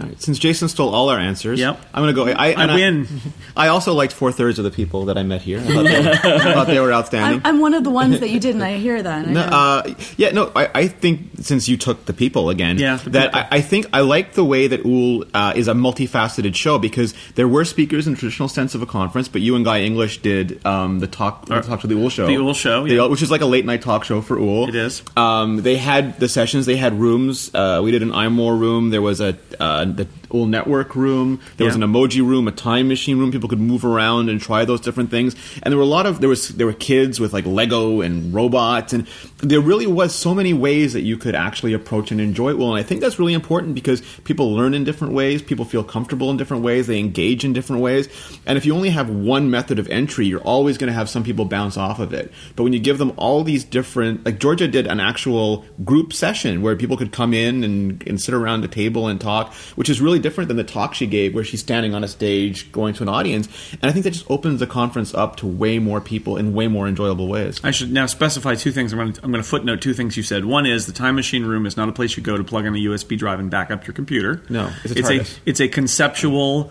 All 0.00 0.06
right, 0.06 0.22
since 0.22 0.38
Jason 0.38 0.68
stole 0.68 0.94
all 0.94 1.08
our 1.08 1.18
answers, 1.18 1.58
Yep. 1.58 1.80
I'm 1.92 2.02
going 2.04 2.14
to 2.14 2.24
go. 2.34 2.38
I, 2.38 2.48
and 2.50 2.72
win. 2.72 3.20
I, 3.56 3.68
also 3.68 3.94
liked 3.94 4.12
four 4.12 4.30
thirds 4.30 4.58
of 4.58 4.64
the 4.64 4.70
people 4.70 5.06
that 5.06 5.18
I 5.18 5.24
met 5.24 5.42
here. 5.42 5.58
I 5.58 5.62
thought 5.64 5.84
they, 5.84 5.98
I 6.12 6.54
thought 6.54 6.66
they 6.68 6.78
were 6.78 6.92
outstanding. 6.92 7.40
I'm, 7.44 7.56
I'm 7.56 7.60
one 7.60 7.74
of 7.74 7.82
the 7.82 7.90
ones 7.90 8.20
that 8.20 8.30
you 8.30 8.38
didn't. 8.38 8.62
I 8.62 8.76
hear 8.76 9.02
that. 9.02 9.26
I 9.26 9.30
No, 9.30 9.32
know. 9.32 9.56
uh, 9.56 9.94
yeah, 10.16 10.30
no. 10.30 10.52
I, 10.54 10.70
I 10.74 10.86
think 10.88 11.30
since 11.40 11.68
you 11.68 11.76
took 11.76 12.04
the 12.06 12.12
people 12.12 12.48
again, 12.50 12.78
Yeah, 12.78 12.96
that 13.06 13.32
people. 13.32 13.40
I, 13.40 13.48
I 13.56 13.60
think 13.60 13.86
I 13.92 14.00
like 14.02 14.34
the 14.34 14.44
way 14.44 14.68
that 14.68 14.84
UL 14.86 15.24
uh, 15.34 15.52
is 15.56 15.66
a 15.66 15.74
multifaceted 15.74 16.54
show 16.54 16.78
because 16.78 17.12
there 17.34 17.48
were 17.48 17.64
speakers 17.64 18.06
in 18.06 18.14
the 18.14 18.18
traditional 18.20 18.48
sense 18.48 18.74
of 18.76 18.82
a 18.82 18.86
conference, 18.86 19.26
but 19.28 19.40
you 19.40 19.56
and 19.56 19.64
Guy 19.64 19.80
English 19.80 20.18
did 20.22 20.64
um, 20.64 21.00
the 21.00 21.08
talk 21.08 21.46
the 21.46 21.60
talk 21.60 21.80
to 21.80 21.86
the 21.88 22.00
UL 22.00 22.08
show, 22.08 22.26
The 22.26 22.36
UL 22.36 22.54
show, 22.54 22.84
yeah. 22.84 23.00
UL 23.02 23.10
which 23.10 23.22
is 23.22 23.30
like 23.32 23.40
a 23.40 23.46
late 23.46 23.64
night 23.64 23.82
talk 23.82 24.04
show 24.04 24.20
for 24.20 24.38
UL. 24.38 24.68
It 24.68 24.76
is. 24.76 25.02
Um, 25.16 25.62
they 25.62 25.76
had 25.76 26.20
the 26.20 26.28
sessions. 26.28 26.66
They 26.66 26.76
had 26.76 26.94
rooms. 26.94 27.50
Uh, 27.52 27.80
we 27.82 27.90
did 27.90 28.02
an 28.02 28.10
iMore 28.10 28.58
room. 28.58 28.90
There 28.90 29.02
was 29.02 29.20
a 29.20 29.36
uh, 29.58 29.86
the 29.96 30.06
UL 30.32 30.46
network 30.46 30.94
room. 30.94 31.40
There 31.56 31.66
was 31.66 31.76
an 31.76 31.82
emoji 31.82 32.26
room, 32.26 32.48
a 32.48 32.52
time 32.52 32.88
machine 32.88 33.18
room. 33.18 33.30
People 33.30 33.48
could 33.48 33.60
move 33.60 33.84
around 33.84 34.28
and 34.28 34.40
try 34.40 34.64
those 34.64 34.80
different 34.80 35.10
things. 35.10 35.34
And 35.62 35.72
there 35.72 35.76
were 35.76 35.84
a 35.84 35.86
lot 35.86 36.06
of 36.06 36.20
there 36.20 36.28
was 36.28 36.48
there 36.48 36.66
were 36.66 36.72
kids 36.72 37.20
with 37.20 37.32
like 37.32 37.46
Lego 37.46 38.00
and 38.00 38.32
robots, 38.32 38.92
and 38.92 39.06
there 39.38 39.60
really 39.60 39.86
was 39.86 40.14
so 40.14 40.34
many 40.34 40.52
ways 40.52 40.92
that 40.92 41.02
you 41.02 41.16
could 41.16 41.34
actually 41.34 41.72
approach 41.72 42.10
and 42.10 42.20
enjoy 42.20 42.50
it 42.50 42.58
well. 42.58 42.74
And 42.74 42.78
I 42.78 42.82
think 42.82 43.00
that's 43.00 43.18
really 43.18 43.34
important 43.34 43.74
because 43.74 44.00
people 44.24 44.52
learn 44.52 44.74
in 44.74 44.84
different 44.84 45.14
ways. 45.14 45.42
People 45.42 45.64
feel 45.64 45.84
comfortable 45.84 46.30
in 46.30 46.36
different 46.36 46.62
ways. 46.62 46.86
They 46.86 46.98
engage 46.98 47.44
in 47.44 47.52
different 47.52 47.82
ways. 47.82 48.08
And 48.46 48.58
if 48.58 48.66
you 48.66 48.74
only 48.74 48.90
have 48.90 49.08
one 49.10 49.50
method 49.50 49.78
of 49.78 49.88
entry, 49.88 50.26
you're 50.26 50.40
always 50.40 50.78
going 50.78 50.88
to 50.88 50.94
have 50.94 51.08
some 51.08 51.24
people 51.24 51.44
bounce 51.44 51.76
off 51.76 51.98
of 51.98 52.12
it. 52.12 52.32
But 52.56 52.64
when 52.64 52.72
you 52.72 52.80
give 52.80 52.98
them 52.98 53.12
all 53.16 53.44
these 53.44 53.64
different, 53.64 54.24
like 54.24 54.38
Georgia 54.38 54.68
did 54.68 54.86
an 54.86 55.00
actual 55.00 55.64
group 55.84 56.12
session 56.12 56.62
where 56.62 56.76
people 56.76 56.96
could 56.96 57.12
come 57.12 57.32
in 57.34 57.64
and, 57.64 58.06
and 58.06 58.20
sit 58.20 58.34
around 58.34 58.62
the 58.62 58.68
table 58.68 59.08
and 59.08 59.20
talk, 59.20 59.52
which 59.76 59.88
is 59.88 60.00
really 60.00 60.17
different 60.20 60.48
than 60.48 60.56
the 60.56 60.64
talk 60.64 60.94
she 60.94 61.06
gave 61.06 61.34
where 61.34 61.44
she's 61.44 61.60
standing 61.60 61.94
on 61.94 62.04
a 62.04 62.08
stage 62.08 62.70
going 62.72 62.94
to 62.94 63.02
an 63.02 63.08
audience. 63.08 63.48
And 63.72 63.84
I 63.84 63.92
think 63.92 64.04
that 64.04 64.12
just 64.12 64.30
opens 64.30 64.60
the 64.60 64.66
conference 64.66 65.14
up 65.14 65.36
to 65.36 65.46
way 65.46 65.78
more 65.78 66.00
people 66.00 66.36
in 66.36 66.54
way 66.54 66.68
more 66.68 66.86
enjoyable 66.86 67.28
ways. 67.28 67.60
I 67.62 67.70
should 67.70 67.92
now 67.92 68.06
specify 68.06 68.54
two 68.54 68.72
things. 68.72 68.92
I'm 68.92 68.98
going, 68.98 69.12
to, 69.12 69.24
I'm 69.24 69.30
going 69.30 69.42
to 69.42 69.48
footnote 69.48 69.80
two 69.80 69.94
things 69.94 70.16
you 70.16 70.22
said. 70.22 70.44
One 70.44 70.66
is 70.66 70.86
the 70.86 70.92
time 70.92 71.16
machine 71.16 71.44
room 71.44 71.66
is 71.66 71.76
not 71.76 71.88
a 71.88 71.92
place 71.92 72.16
you 72.16 72.22
go 72.22 72.36
to 72.36 72.44
plug 72.44 72.66
in 72.66 72.74
a 72.74 72.78
USB 72.78 73.18
drive 73.18 73.40
and 73.40 73.50
back 73.50 73.70
up 73.70 73.86
your 73.86 73.94
computer. 73.94 74.42
No, 74.48 74.70
it's 74.84 74.92
a 74.92 74.98
it's 74.98 75.10
a 75.10 75.40
it's 75.46 75.60
a 75.60 75.68
conceptual 75.68 76.70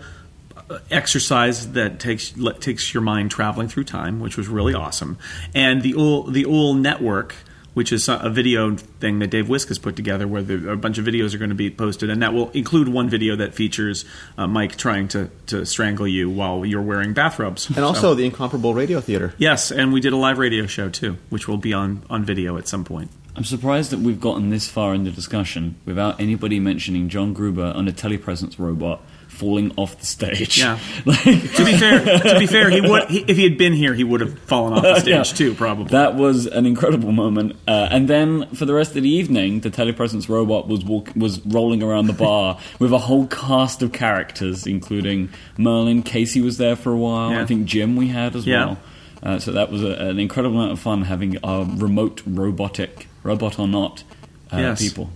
uh, 0.70 0.78
exercise 0.90 1.72
that 1.72 2.00
takes 2.00 2.34
takes 2.60 2.92
your 2.92 3.02
mind 3.02 3.30
traveling 3.30 3.68
through 3.68 3.84
time, 3.84 4.20
which 4.20 4.36
was 4.36 4.48
really 4.48 4.74
awesome. 4.74 5.18
And 5.54 5.82
the 5.82 5.94
UL, 5.94 6.24
the 6.24 6.44
UL 6.44 6.74
network. 6.74 7.34
Which 7.74 7.92
is 7.92 8.08
a 8.08 8.28
video 8.28 8.74
thing 8.74 9.20
that 9.20 9.28
Dave 9.28 9.46
Wiskus 9.46 9.80
put 9.80 9.94
together, 9.94 10.26
where 10.26 10.42
there, 10.42 10.70
a 10.70 10.76
bunch 10.76 10.98
of 10.98 11.04
videos 11.04 11.32
are 11.32 11.38
going 11.38 11.50
to 11.50 11.54
be 11.54 11.70
posted, 11.70 12.10
and 12.10 12.22
that 12.22 12.32
will 12.32 12.50
include 12.50 12.88
one 12.88 13.08
video 13.08 13.36
that 13.36 13.54
features 13.54 14.04
uh, 14.36 14.48
Mike 14.48 14.76
trying 14.76 15.06
to, 15.08 15.30
to 15.46 15.64
strangle 15.64 16.08
you 16.08 16.28
while 16.28 16.64
you're 16.64 16.82
wearing 16.82 17.12
bathrobes. 17.12 17.68
And 17.68 17.84
also 17.84 18.14
the 18.14 18.24
incomparable 18.24 18.74
radio 18.74 19.00
theater. 19.00 19.32
Yes, 19.38 19.70
and 19.70 19.92
we 19.92 20.00
did 20.00 20.12
a 20.12 20.16
live 20.16 20.38
radio 20.38 20.66
show 20.66 20.88
too, 20.88 21.18
which 21.28 21.46
will 21.46 21.56
be 21.56 21.72
on, 21.72 22.02
on 22.10 22.24
video 22.24 22.56
at 22.56 22.66
some 22.66 22.84
point. 22.84 23.10
I'm 23.36 23.44
surprised 23.44 23.92
that 23.92 24.00
we've 24.00 24.20
gotten 24.20 24.50
this 24.50 24.68
far 24.68 24.94
in 24.94 25.04
the 25.04 25.12
discussion 25.12 25.76
without 25.84 26.20
anybody 26.20 26.58
mentioning 26.58 27.08
John 27.08 27.32
Gruber 27.32 27.72
on 27.76 27.86
a 27.86 27.92
telepresence 27.92 28.58
robot 28.58 29.00
falling 29.38 29.72
off 29.76 29.98
the 29.98 30.06
stage. 30.06 30.58
Yeah. 30.58 30.78
like, 31.04 31.22
to 31.22 31.64
be 31.64 31.76
fair, 31.76 32.00
to 32.04 32.36
be 32.38 32.46
fair, 32.46 32.70
he 32.70 32.80
would 32.80 33.08
he, 33.08 33.20
if 33.26 33.36
he 33.36 33.44
had 33.44 33.56
been 33.56 33.72
here, 33.72 33.94
he 33.94 34.04
would 34.04 34.20
have 34.20 34.38
fallen 34.40 34.72
off 34.74 34.82
the 34.82 34.94
stage 35.00 35.08
Yeah. 35.08 35.22
too, 35.22 35.54
probably. 35.54 35.90
That 35.92 36.14
was 36.16 36.46
an 36.46 36.66
incredible 36.66 37.12
moment. 37.12 37.56
Uh, 37.66 37.88
and 37.90 38.08
then 38.08 38.48
for 38.54 38.64
the 38.66 38.74
rest 38.74 38.96
of 38.96 39.02
the 39.02 39.08
evening, 39.10 39.60
the 39.60 39.70
telepresence 39.70 40.28
robot 40.28 40.68
was 40.68 40.84
walk- 40.84 41.12
was 41.16 41.44
rolling 41.46 41.82
around 41.82 42.06
the 42.06 42.12
bar 42.12 42.58
with 42.78 42.92
a 42.92 42.98
whole 42.98 43.26
cast 43.28 43.82
of 43.82 43.92
characters, 43.92 44.66
including 44.66 45.28
Merlin. 45.56 46.02
Casey 46.02 46.40
was 46.40 46.58
there 46.58 46.76
for 46.76 46.92
a 46.92 46.96
while. 46.96 47.30
Yeah. 47.32 47.42
I 47.42 47.46
think 47.46 47.66
Jim 47.66 47.96
we 47.96 48.08
had 48.08 48.34
as 48.36 48.46
Yeah. 48.46 48.66
well. 48.66 48.78
Uh, 49.22 49.38
so 49.40 49.50
that 49.52 49.70
was 49.70 49.82
a, 49.82 49.90
an 49.94 50.18
incredible 50.20 50.56
amount 50.56 50.72
of 50.72 50.78
fun 50.78 51.02
having 51.02 51.36
a 51.42 51.64
remote 51.76 52.22
robotic, 52.24 53.08
robot 53.24 53.58
or 53.58 53.66
not, 53.66 54.04
uh, 54.52 54.58
Yes. 54.58 54.80
people. 54.80 55.10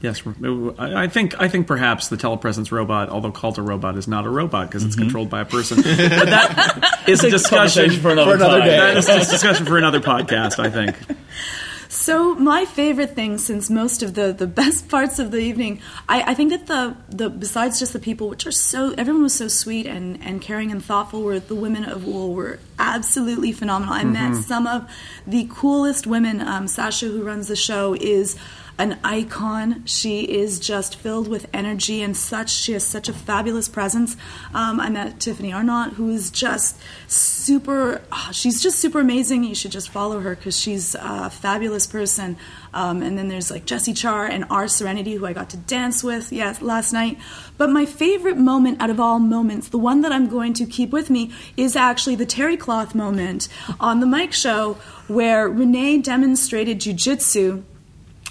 Yes, 0.00 0.22
I 0.78 1.04
I 1.04 1.08
think 1.08 1.40
I 1.40 1.48
think 1.48 1.66
perhaps 1.66 2.08
the 2.08 2.16
telepresence 2.16 2.70
robot, 2.70 3.08
although 3.08 3.32
called 3.32 3.58
a 3.58 3.62
robot, 3.62 3.96
is 3.96 4.06
not 4.06 4.26
a 4.26 4.30
robot 4.30 4.68
because 4.68 4.84
it's 4.84 4.94
controlled 4.94 5.28
by 5.28 5.40
a 5.40 5.44
person. 5.44 5.78
But 5.78 5.84
that 5.84 7.04
is 7.08 7.24
a 7.24 7.30
discussion 7.30 7.90
for 7.90 8.10
another, 8.10 8.38
For 8.38 8.44
another 8.44 8.60
day. 8.60 8.76
That 8.76 8.96
is 8.96 9.08
a 9.08 9.18
discussion 9.18 9.66
for 9.66 9.76
another 9.76 10.00
podcast. 10.00 10.60
I 10.60 10.70
think. 10.70 10.96
So 11.90 12.34
my 12.34 12.66
favorite 12.66 13.14
thing, 13.14 13.38
since 13.38 13.70
most 13.70 14.02
of 14.02 14.12
the, 14.12 14.32
the 14.32 14.46
best 14.46 14.88
parts 14.90 15.18
of 15.18 15.30
the 15.30 15.38
evening, 15.38 15.80
I, 16.08 16.32
I 16.32 16.34
think 16.34 16.50
that 16.50 16.66
the, 16.66 16.96
the 17.08 17.30
besides 17.30 17.78
just 17.78 17.94
the 17.94 17.98
people, 17.98 18.28
which 18.28 18.46
are 18.46 18.52
so 18.52 18.92
everyone 18.98 19.22
was 19.22 19.34
so 19.34 19.48
sweet 19.48 19.86
and, 19.86 20.22
and 20.22 20.40
caring 20.40 20.70
and 20.70 20.84
thoughtful, 20.84 21.22
were 21.22 21.40
the 21.40 21.54
women 21.54 21.84
of 21.84 22.02
Úll 22.02 22.34
were 22.34 22.58
absolutely 22.78 23.52
phenomenal. 23.52 23.94
I 23.94 24.04
met 24.04 24.36
some 24.36 24.66
of 24.66 24.88
the 25.26 25.48
coolest 25.50 26.06
women. 26.06 26.42
Um, 26.42 26.68
Sasha, 26.68 27.06
who 27.06 27.22
runs 27.22 27.48
the 27.48 27.56
show, 27.56 27.94
is 27.94 28.36
an 28.78 28.98
icon. 29.02 29.84
She 29.84 30.22
is 30.22 30.60
just 30.60 30.96
filled 30.96 31.26
with 31.26 31.48
energy 31.52 32.00
and 32.00 32.16
such. 32.16 32.50
She 32.50 32.72
has 32.72 32.84
such 32.84 33.08
a 33.08 33.12
fabulous 33.12 33.68
presence. 33.68 34.16
Um, 34.54 34.80
I 34.80 34.88
met 34.88 35.18
Tiffany 35.18 35.52
Arment, 35.52 35.94
who 35.94 36.10
is 36.10 36.30
just 36.30 36.78
super. 37.08 38.00
ah, 38.12 38.30
she's 38.32 38.62
just 38.62 38.78
super 38.78 39.00
amazing. 39.00 39.42
You 39.42 39.54
should 39.54 39.72
just 39.72 39.88
follow 39.90 40.20
her 40.20 40.36
because 40.36 40.58
she's 40.58 40.94
a 40.94 41.28
fabulous 41.28 41.86
person. 41.86 42.36
Um, 42.72 43.02
and 43.02 43.18
then 43.18 43.28
there's 43.28 43.50
like 43.50 43.64
Jessie 43.64 43.94
Char 43.94 44.26
and 44.26 44.44
R 44.48 44.68
Serenity, 44.68 45.14
who 45.14 45.26
I 45.26 45.32
got 45.32 45.50
to 45.50 45.56
dance 45.56 46.04
with 46.04 46.32
yes 46.32 46.62
last 46.62 46.92
night. 46.92 47.18
But 47.56 47.70
my 47.70 47.84
favorite 47.84 48.36
moment 48.36 48.80
out 48.80 48.90
of 48.90 49.00
all 49.00 49.18
moments, 49.18 49.68
the 49.68 49.78
one 49.78 50.02
that 50.02 50.12
I'm 50.12 50.28
going 50.28 50.54
to 50.54 50.66
keep 50.66 50.90
with 50.90 51.10
me, 51.10 51.32
is 51.56 51.74
actually 51.74 52.14
the 52.14 52.26
terry 52.26 52.56
cloth 52.56 52.94
moment 52.94 53.48
on 53.80 53.98
the 53.98 54.06
Mike 54.06 54.32
Show, 54.32 54.74
where 55.08 55.48
Rene 55.48 55.98
demonstrated 55.98 56.78
jujitsu 56.78 57.64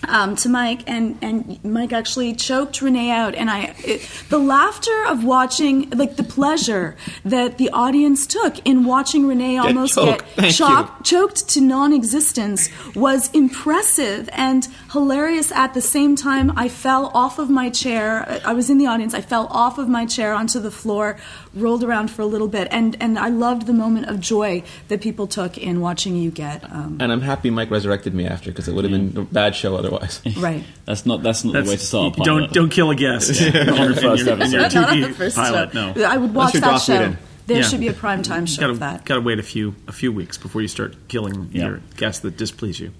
um, 0.07 0.35
to 0.37 0.49
Mike, 0.49 0.83
and, 0.87 1.17
and 1.21 1.63
Mike 1.63 1.91
actually 1.91 2.33
choked 2.35 2.81
Rene 2.81 3.09
out. 3.09 3.33
And 3.33 3.49
I, 3.49 3.75
it, 3.79 4.07
the 4.29 4.37
laughter 4.37 5.05
of 5.07 5.23
watching, 5.23 5.89
like 5.89 6.17
the 6.17 6.23
pleasure 6.23 6.95
that 7.25 7.57
the 7.57 7.69
audience 7.71 8.27
took 8.27 8.59
in 8.65 8.85
watching 8.85 9.27
Rene 9.27 9.57
almost 9.57 9.95
choked. 9.95 10.23
get 10.37 10.53
choc- 10.53 11.03
choked 11.03 11.49
to 11.49 11.61
non-existence 11.61 12.69
was 12.95 13.31
impressive 13.33 14.29
and 14.33 14.67
hilarious. 14.91 15.51
At 15.51 15.73
the 15.73 15.81
same 15.81 16.15
time, 16.15 16.53
I 16.55 16.69
fell 16.69 17.11
off 17.13 17.39
of 17.39 17.49
my 17.49 17.69
chair. 17.69 18.39
I 18.45 18.53
was 18.53 18.69
in 18.69 18.77
the 18.77 18.85
audience. 18.85 19.13
I 19.13 19.21
fell 19.21 19.47
off 19.47 19.77
of 19.77 19.89
my 19.89 20.05
chair 20.05 20.33
onto 20.33 20.59
the 20.59 20.71
floor, 20.71 21.17
rolled 21.55 21.83
around 21.83 22.11
for 22.11 22.21
a 22.21 22.25
little 22.25 22.47
bit, 22.47 22.67
and 22.71 22.95
and 23.01 23.17
I 23.17 23.29
loved 23.29 23.65
the 23.65 23.73
moment 23.73 24.07
of 24.07 24.19
joy 24.19 24.63
that 24.89 25.01
people 25.01 25.25
took 25.27 25.57
in 25.57 25.81
watching 25.81 26.15
you 26.15 26.29
get. 26.29 26.63
Um, 26.71 26.97
And 26.99 27.11
I'm 27.11 27.21
happy 27.21 27.49
Mike 27.49 27.71
resurrected 27.71 28.13
me 28.13 28.25
after 28.25 28.51
because 28.51 28.67
it 28.67 28.73
would 28.75 28.83
have 28.85 28.91
been 28.91 29.17
a 29.17 29.25
bad 29.25 29.55
show 29.55 29.75
otherwise. 29.87 30.21
right. 30.37 30.63
That's 30.85 31.05
not 31.05 31.23
that's 31.23 31.43
not 31.43 31.53
the 31.53 31.69
way 31.69 31.75
to 31.75 31.83
start 31.83 32.15
a 32.15 32.19
you 32.19 32.25
don't 32.25 32.53
don't 32.53 32.69
kill 32.69 32.89
a 32.91 32.95
guest 32.95 33.41
on 33.41 33.51
the 33.51 33.99
first 34.01 34.25
your, 34.25 34.41
in 34.41 34.51
your 34.51 34.61
episode. 34.61 34.81
Not 34.81 35.07
the 35.07 35.13
first 35.13 35.35
pilot. 35.35 35.73
show. 35.73 35.93
No, 35.93 36.03
I 36.03 36.17
would 36.17 36.33
watch 36.33 36.53
that 36.53 36.77
show. 36.79 36.93
Whedon. 36.93 37.17
There 37.47 37.57
Yeah. 37.57 37.63
should 37.63 37.79
be 37.79 37.87
a 37.87 37.93
prime 37.93 38.23
time 38.23 38.45
show 38.45 38.59
gotta 38.61 38.73
of 38.73 38.79
that. 38.79 39.05
gotta 39.05 39.21
wait 39.21 39.39
a 39.39 39.43
few 39.43 39.73
a 39.87 39.93
few 39.93 40.11
weeks 40.11 40.37
before 40.37 40.61
you 40.61 40.67
start 40.67 40.95
killing 41.07 41.49
Yeah. 41.53 41.65
your 41.67 41.81
guests 41.95 42.21
that 42.21 42.35
displease 42.37 42.79
you. 42.79 42.91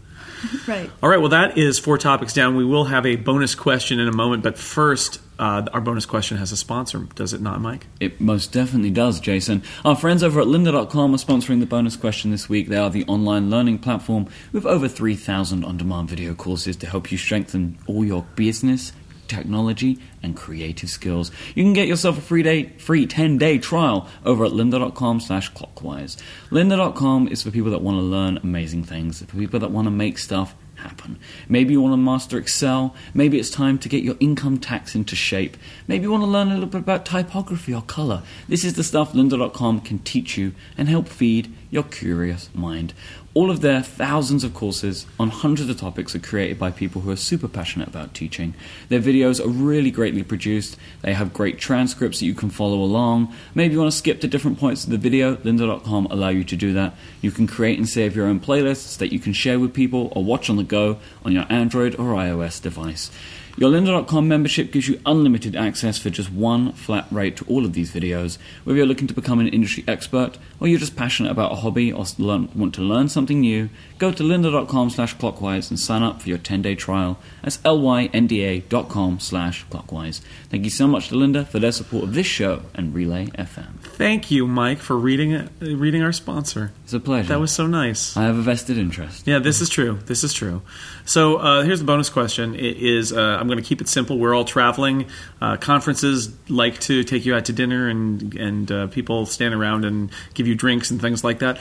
Right. 0.67 0.89
All 1.02 1.10
right, 1.10 1.17
well, 1.17 1.30
that 1.30 1.58
is 1.58 1.80
four 1.80 1.97
topics 1.97 2.34
down. 2.34 2.58
We 2.58 2.65
will 2.65 2.86
have 2.86 3.06
a 3.06 3.15
bonus 3.15 3.56
question 3.56 4.00
in 4.00 4.08
a 4.10 4.12
moment, 4.12 4.43
but 4.43 4.58
first, 4.58 5.21
uh, 5.39 5.65
our 5.71 5.80
bonus 5.80 6.06
question 6.06 6.38
has 6.38 6.52
a 6.52 6.58
sponsor, 6.58 7.08
does 7.15 7.34
it 7.34 7.41
not, 7.41 7.62
Mike? 7.62 7.88
It 8.00 8.19
most 8.19 8.52
definitely 8.52 8.89
does, 8.89 9.19
Jason. 9.19 9.63
Our 9.86 9.95
friends 9.95 10.23
over 10.23 10.41
at 10.41 10.47
lynda.com 10.47 11.13
are 11.13 11.17
sponsoring 11.17 11.60
the 11.60 11.65
bonus 11.65 11.95
question 11.95 12.32
this 12.32 12.50
week. 12.50 12.67
They 12.67 12.78
are 12.78 12.89
the 12.89 13.06
online 13.06 13.50
learning 13.50 13.80
platform 13.80 14.28
with 14.52 14.65
over 14.65 14.88
3,000 14.88 15.63
on 15.63 15.78
demand 15.78 16.10
video 16.10 16.34
courses 16.34 16.76
to 16.78 16.88
help 16.88 17.12
you 17.12 17.17
strengthen 17.17 17.78
all 17.88 18.04
your 18.04 18.23
business, 18.36 18.91
technology, 19.27 19.99
and 20.23 20.35
creative 20.35 20.89
skills. 20.89 21.31
You 21.55 21.63
can 21.63 21.73
get 21.73 21.87
yourself 21.87 22.17
a 22.17 22.21
free 22.21 22.43
day, 22.43 22.69
free 22.77 23.05
10 23.05 23.37
day 23.37 23.57
trial 23.57 24.07
over 24.25 24.45
at 24.45 24.51
lynda.com 24.51 25.19
slash 25.19 25.49
clockwise. 25.53 26.17
Lynda.com 26.49 27.27
is 27.27 27.43
for 27.43 27.51
people 27.51 27.71
that 27.71 27.81
want 27.81 27.97
to 27.97 28.01
learn 28.01 28.37
amazing 28.37 28.83
things, 28.83 29.19
for 29.19 29.37
people 29.37 29.59
that 29.59 29.71
want 29.71 29.85
to 29.85 29.91
make 29.91 30.17
stuff 30.17 30.55
happen. 30.77 31.19
Maybe 31.49 31.73
you 31.73 31.81
want 31.81 31.93
to 31.93 31.97
master 31.97 32.37
Excel. 32.37 32.95
Maybe 33.13 33.39
it's 33.39 33.49
time 33.49 33.77
to 33.79 33.89
get 33.89 34.03
your 34.03 34.15
income 34.19 34.57
tax 34.57 34.95
into 34.95 35.15
shape. 35.15 35.57
Maybe 35.87 36.03
you 36.03 36.11
want 36.11 36.23
to 36.23 36.27
learn 36.27 36.49
a 36.49 36.53
little 36.53 36.69
bit 36.69 36.81
about 36.81 37.05
typography 37.05 37.73
or 37.73 37.81
color. 37.81 38.23
This 38.47 38.63
is 38.63 38.73
the 38.73 38.83
stuff 38.83 39.13
lynda.com 39.13 39.81
can 39.81 39.99
teach 39.99 40.37
you 40.37 40.53
and 40.77 40.87
help 40.87 41.07
feed 41.07 41.53
your 41.69 41.83
curious 41.83 42.49
mind. 42.53 42.93
All 43.38 43.52
of 43.52 43.62
their 43.62 43.84
thousands 43.84 44.43
of 44.43 44.56
courses 44.56 45.06
on 45.19 45.30
hundreds 45.30 45.69
of 45.69 45.80
topics 45.80 46.15
are 46.15 46.19
created 46.19 46.58
by 46.58 46.71
people 46.71 47.02
who 47.02 47.12
are 47.12 47.15
super 47.15 47.47
passionate 47.47 47.88
about 47.88 48.15
teaching. 48.15 48.56
Their 48.89 49.00
videos 49.00 49.39
are 49.39 49.47
really 49.47 49.91
greatly 49.91 50.23
produced. 50.23 50.76
They 51.04 51.13
have 51.13 51.36
great 51.36 51.60
transcripts 51.60 52.19
that 52.19 52.26
you 52.26 52.34
can 52.34 52.50
follow 52.50 52.82
along. 52.82 53.32
Maybe 53.54 53.76
you 53.76 53.80
want 53.80 53.91
to 53.91 53.97
skip 53.97 54.21
to 54.21 54.28
different 54.28 54.58
points 54.60 54.86
of 54.86 54.89
the 54.89 54.97
video. 54.97 55.36
Lynda.com 55.36 56.08
allow 56.08 56.30
you 56.30 56.43
to 56.45 56.56
do 56.56 56.73
that. 56.73 56.95
You 57.21 57.30
can 57.30 57.45
create 57.45 57.78
and 57.78 57.88
save 57.88 58.15
your 58.15 58.26
own 58.26 58.39
playlists 58.39 58.97
that 58.97 59.13
you 59.13 59.19
can 59.19 59.34
share 59.34 59.60
with 59.60 59.71
people 59.71 60.12
or 60.15 60.23
watch 60.23 60.50
on 60.50 60.56
the 60.56 60.63
go 60.63 60.97
on 61.23 61.32
your 61.32 61.45
Android 61.47 61.93
or 61.93 62.15
iOS 62.15 62.60
device. 62.60 63.12
Your 63.59 63.71
Lynda.com 63.71 64.27
membership 64.27 64.71
gives 64.71 64.87
you 64.87 65.01
unlimited 65.03 65.55
access 65.55 65.97
for 65.97 66.11
just 66.11 66.31
one 66.31 66.73
flat 66.73 67.07
rate 67.09 67.37
to 67.37 67.45
all 67.45 67.65
of 67.65 67.73
these 67.73 67.91
videos. 67.91 68.37
Whether 68.63 68.77
you're 68.77 68.85
looking 68.85 69.07
to 69.07 69.15
become 69.15 69.39
an 69.39 69.47
industry 69.47 69.83
expert 69.87 70.37
or 70.59 70.67
you're 70.67 70.77
just 70.77 70.95
passionate 70.95 71.31
about 71.31 71.51
a 71.51 71.55
hobby 71.55 71.91
or 71.91 72.05
learn, 72.19 72.49
want 72.53 72.75
to 72.75 72.81
learn 72.81 73.09
something 73.09 73.41
new, 73.41 73.69
go 73.97 74.11
to 74.11 74.21
lynda.com 74.21 74.91
slash 74.91 75.15
clockwise 75.15 75.71
and 75.71 75.79
sign 75.79 76.03
up 76.03 76.21
for 76.21 76.29
your 76.29 76.37
10-day 76.37 76.75
trial. 76.75 77.17
That's 77.41 77.57
lynda.com 77.57 79.19
slash 79.19 79.65
clockwise. 79.71 80.21
Thank 80.49 80.63
you 80.63 80.69
so 80.69 80.87
much 80.87 81.09
to 81.09 81.15
Lynda 81.15 81.45
for 81.45 81.59
their 81.59 81.71
support 81.71 82.03
of 82.03 82.13
this 82.13 82.27
show 82.27 82.61
and 82.73 82.93
Relay 82.93 83.25
FM. 83.27 83.79
Thank 83.81 84.31
you, 84.31 84.47
Mike, 84.47 84.79
for 84.79 84.95
reading 84.95 85.33
uh, 85.33 85.49
reading 85.59 86.01
our 86.03 86.11
sponsor. 86.11 86.71
It's 86.83 86.93
a 86.93 86.99
pleasure. 86.99 87.29
That 87.29 87.39
was 87.39 87.51
so 87.51 87.67
nice. 87.67 88.15
I 88.15 88.23
have 88.23 88.37
a 88.37 88.41
vested 88.41 88.77
interest. 88.77 89.27
Yeah, 89.27 89.39
this 89.39 89.59
is 89.59 89.69
true. 89.69 89.99
This 90.05 90.23
is 90.23 90.33
true. 90.33 90.61
So 91.05 91.37
uh, 91.37 91.63
here's 91.63 91.79
the 91.79 91.85
bonus 91.85 92.09
question: 92.09 92.55
It 92.55 92.77
is 92.77 93.11
uh, 93.11 93.39
I'm 93.47 93.55
going 93.55 93.63
to 93.63 93.67
keep 93.67 93.79
it 93.79 93.88
simple. 93.88 94.17
We're 94.19 94.36
all 94.36 94.43
traveling. 94.43 95.05
Uh, 95.39 95.55
conferences 95.55 96.33
like 96.49 96.79
to 96.81 97.03
take 97.03 97.25
you 97.25 97.33
out 97.33 97.45
to 97.45 97.53
dinner, 97.53 97.88
and 97.88 98.36
and 98.36 98.71
uh, 98.71 98.88
people 98.88 99.25
stand 99.25 99.53
around 99.53 99.86
and 99.86 100.12
give 100.33 100.47
you 100.47 100.55
drinks 100.55 100.91
and 100.91 100.99
things 100.99 101.23
like 101.23 101.39
that. 101.39 101.57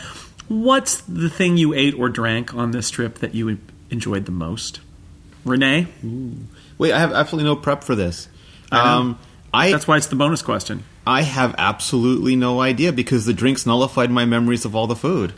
What's 0.49 1.01
the 1.03 1.31
thing 1.31 1.57
you 1.57 1.75
ate 1.75 1.95
or 1.95 2.09
drank 2.09 2.55
on 2.55 2.73
this 2.73 2.91
trip 2.91 3.19
that 3.19 3.35
you 3.35 3.59
enjoyed 3.91 4.27
the 4.27 4.33
most? 4.33 4.81
Rene, 5.45 5.87
Wait, 6.77 6.93
I 6.93 6.99
have 6.99 7.13
absolutely 7.13 7.49
no 7.49 7.57
prep 7.57 7.85
for 7.85 7.95
this. 7.95 8.29
I. 8.73 8.97
Um, 8.97 9.19
I 9.55 9.71
that's 9.71 9.89
why 9.89 9.97
it's 9.97 10.09
the 10.09 10.17
bonus 10.17 10.43
question. 10.43 10.83
I 11.07 11.23
have 11.23 11.55
absolutely 11.57 12.35
no 12.35 12.61
idea 12.61 12.93
because 12.93 13.25
the 13.25 13.33
drinks 13.33 13.65
nullified 13.65 14.11
my 14.11 14.25
memories 14.25 14.65
of 14.65 14.75
all 14.75 14.87
the 14.87 14.97
food. 14.97 15.33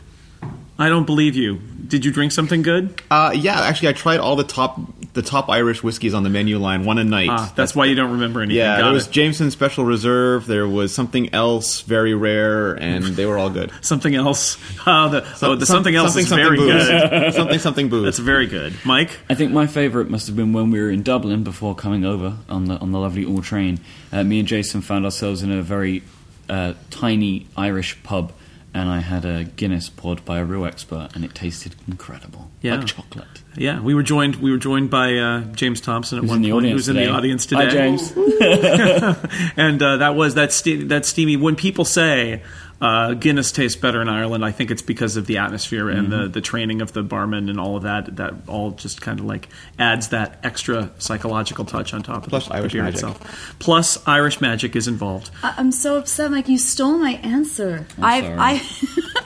I 0.79 0.89
don't 0.89 1.05
believe 1.05 1.35
you. 1.35 1.59
Did 1.87 2.05
you 2.05 2.11
drink 2.11 2.31
something 2.31 2.61
good? 2.61 3.01
Uh, 3.11 3.33
yeah, 3.35 3.59
actually, 3.61 3.89
I 3.89 3.93
tried 3.93 4.19
all 4.19 4.35
the 4.35 4.43
top 4.43 4.79
the 5.13 5.21
top 5.23 5.49
Irish 5.49 5.81
whiskeys 5.83 6.13
on 6.13 6.21
the 6.23 6.29
menu 6.29 6.59
line 6.59 6.85
one 6.85 6.99
a 6.99 7.03
night. 7.03 7.29
Ah, 7.31 7.51
that's 7.55 7.75
why 7.75 7.85
you 7.85 7.95
don't 7.95 8.11
remember 8.11 8.41
anything. 8.41 8.57
yeah, 8.57 8.77
Got 8.77 8.83
there 8.85 8.93
was 8.93 9.07
it. 9.07 9.11
Jameson 9.11 9.49
Special 9.51 9.83
Reserve. 9.83 10.45
There 10.45 10.67
was 10.67 10.93
something 10.93 11.33
else 11.33 11.81
very 11.81 12.13
rare, 12.13 12.73
and 12.75 13.03
they 13.03 13.25
were 13.25 13.37
all 13.39 13.49
good. 13.49 13.71
something 13.81 14.13
else. 14.13 14.57
Oh, 14.85 15.09
the, 15.11 15.25
oh, 15.41 15.55
the 15.55 15.65
Some- 15.65 15.77
something 15.77 15.95
else 15.95 16.15
is 16.15 16.29
something 16.29 16.45
very 16.45 16.57
booze. 16.57 16.87
good. 16.87 17.33
something 17.33 17.59
something 17.59 17.89
booze. 17.89 18.05
That's 18.05 18.19
very 18.19 18.45
good, 18.45 18.73
Mike. 18.85 19.09
I 19.29 19.33
think 19.35 19.51
my 19.51 19.65
favourite 19.67 20.09
must 20.09 20.27
have 20.27 20.35
been 20.35 20.53
when 20.53 20.69
we 20.71 20.79
were 20.79 20.91
in 20.91 21.01
Dublin 21.03 21.43
before 21.43 21.73
coming 21.75 22.05
over 22.05 22.37
on 22.47 22.65
the 22.65 22.75
on 22.77 22.91
the 22.91 22.99
lovely 22.99 23.25
All 23.25 23.41
train. 23.41 23.79
Uh, 24.13 24.23
me 24.23 24.39
and 24.39 24.47
Jason 24.47 24.81
found 24.81 25.05
ourselves 25.05 25.41
in 25.41 25.51
a 25.51 25.61
very 25.63 26.03
uh, 26.47 26.73
tiny 26.91 27.47
Irish 27.57 28.01
pub, 28.03 28.31
and 28.73 28.89
I 28.89 28.99
had 28.99 29.25
a 29.25 29.43
Guinness 29.45 29.89
poured 29.89 30.23
by 30.25 30.39
a 30.39 30.45
real 30.45 30.65
expert, 30.65 31.09
and 31.15 31.25
it 31.25 31.33
tasted 31.35 31.75
incredible, 31.87 32.51
Yeah. 32.61 32.75
like 32.77 32.85
chocolate. 32.87 33.25
Yeah, 33.55 33.81
we 33.81 33.93
were 33.93 34.03
joined. 34.03 34.35
We 34.37 34.51
were 34.51 34.57
joined 34.57 34.89
by 34.89 35.15
uh, 35.17 35.41
James 35.55 35.81
Thompson 35.81 36.17
at 36.19 36.21
Who's 36.21 36.29
one 36.29 36.37
in 36.37 36.41
the 36.43 36.51
point. 36.51 36.65
audience 36.65 36.81
Who's 36.85 36.89
in 36.89 36.95
the 36.97 37.09
audience 37.09 37.45
today? 37.45 37.65
Hi, 37.65 37.69
James. 37.71 38.11
and 39.57 39.81
uh, 39.81 39.97
that 39.97 40.15
was 40.15 40.35
that 40.35 40.51
ste- 40.51 40.87
that 40.89 41.05
steamy. 41.05 41.35
When 41.37 41.55
people 41.55 41.85
say, 41.85 42.43
uh, 42.81 43.13
Guinness 43.13 43.51
tastes 43.51 43.79
better 43.79 44.01
in 44.01 44.07
Ireland. 44.07 44.45
I 44.45 44.51
think 44.51 44.71
it's 44.71 44.81
because 44.81 45.17
of 45.17 45.25
the 45.25 45.37
atmosphere 45.39 45.89
and 45.89 46.07
Mm-hmm. 46.09 46.21
the, 46.23 46.27
the 46.29 46.41
training 46.41 46.81
of 46.81 46.93
the 46.93 47.03
barman 47.03 47.49
and 47.49 47.59
all 47.59 47.75
of 47.75 47.83
that. 47.83 48.15
That 48.15 48.33
all 48.47 48.71
just 48.71 49.01
kind 49.01 49.19
of 49.19 49.25
like 49.25 49.49
adds 49.77 50.09
that 50.09 50.39
extra 50.43 50.89
psychological 50.97 51.65
touch 51.65 51.93
on 51.93 52.03
top 52.03 52.23
of 52.23 52.29
Plus 52.29 52.47
the, 52.47 52.53
Irish 52.55 52.71
the 52.71 52.77
beer 52.77 52.83
magic. 52.83 52.95
itself. 53.03 53.55
Plus, 53.59 54.07
Irish 54.07 54.39
magic 54.39 54.75
is 54.75 54.87
involved. 54.87 55.29
I- 55.43 55.55
I'm 55.57 55.71
so 55.71 55.97
upset, 55.97 56.31
Mike. 56.31 56.47
You 56.47 56.57
stole 56.57 56.97
my 56.97 57.11
answer. 57.15 57.85
I've 58.01 58.23
sorry. 58.23 58.37
I, 58.39 58.61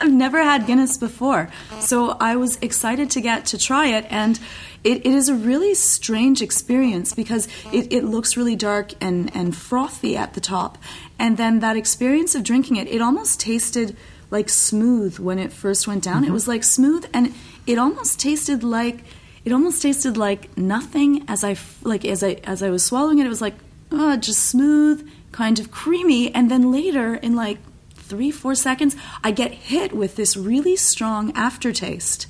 I've 0.00 0.12
never 0.12 0.42
had 0.42 0.66
Guinness 0.66 0.96
before, 0.98 1.48
so 1.80 2.10
I 2.20 2.36
was 2.36 2.58
excited 2.60 3.10
to 3.10 3.20
get 3.20 3.46
to 3.46 3.58
try 3.58 3.86
it, 3.88 4.06
and 4.10 4.38
it, 4.84 4.98
it 4.98 5.06
is 5.06 5.28
a 5.30 5.34
really 5.34 5.74
strange 5.74 6.42
experience 6.42 7.14
because 7.14 7.48
it, 7.72 7.90
it 7.90 8.04
looks 8.04 8.36
really 8.36 8.54
dark 8.54 8.92
and, 9.00 9.34
and 9.34 9.56
frothy 9.56 10.16
at 10.16 10.34
the 10.34 10.40
top, 10.40 10.78
and 11.18 11.36
then 11.38 11.60
that 11.60 11.76
experience 11.76 12.34
of 12.34 12.44
drinking 12.44 12.76
it, 12.76 12.86
it 12.88 13.00
almost 13.00 13.40
tasted 13.40 13.96
like 14.30 14.48
smooth 14.48 15.18
when 15.18 15.38
it 15.38 15.52
first 15.52 15.86
went 15.86 16.04
down. 16.04 16.24
It 16.24 16.32
was 16.32 16.46
like 16.46 16.64
smooth, 16.64 17.08
and 17.14 17.34
it 17.66 17.78
almost 17.78 18.20
tasted 18.20 18.62
like 18.62 19.04
it 19.44 19.52
almost 19.52 19.82
tasted 19.82 20.16
like 20.16 20.56
nothing 20.56 21.24
as 21.28 21.44
I 21.44 21.56
like 21.82 22.04
as 22.04 22.22
I 22.22 22.32
as 22.44 22.62
I 22.62 22.70
was 22.70 22.84
swallowing 22.84 23.18
it. 23.18 23.26
It 23.26 23.30
was 23.30 23.40
like 23.40 23.54
uh, 23.90 24.16
just 24.16 24.40
smooth, 24.40 25.08
kind 25.32 25.58
of 25.58 25.70
creamy, 25.70 26.34
and 26.34 26.50
then 26.50 26.70
later 26.70 27.14
in 27.14 27.34
like 27.36 27.58
three 27.94 28.30
four 28.30 28.54
seconds, 28.54 28.96
I 29.22 29.30
get 29.30 29.52
hit 29.52 29.92
with 29.94 30.16
this 30.16 30.36
really 30.36 30.76
strong 30.76 31.32
aftertaste, 31.34 32.26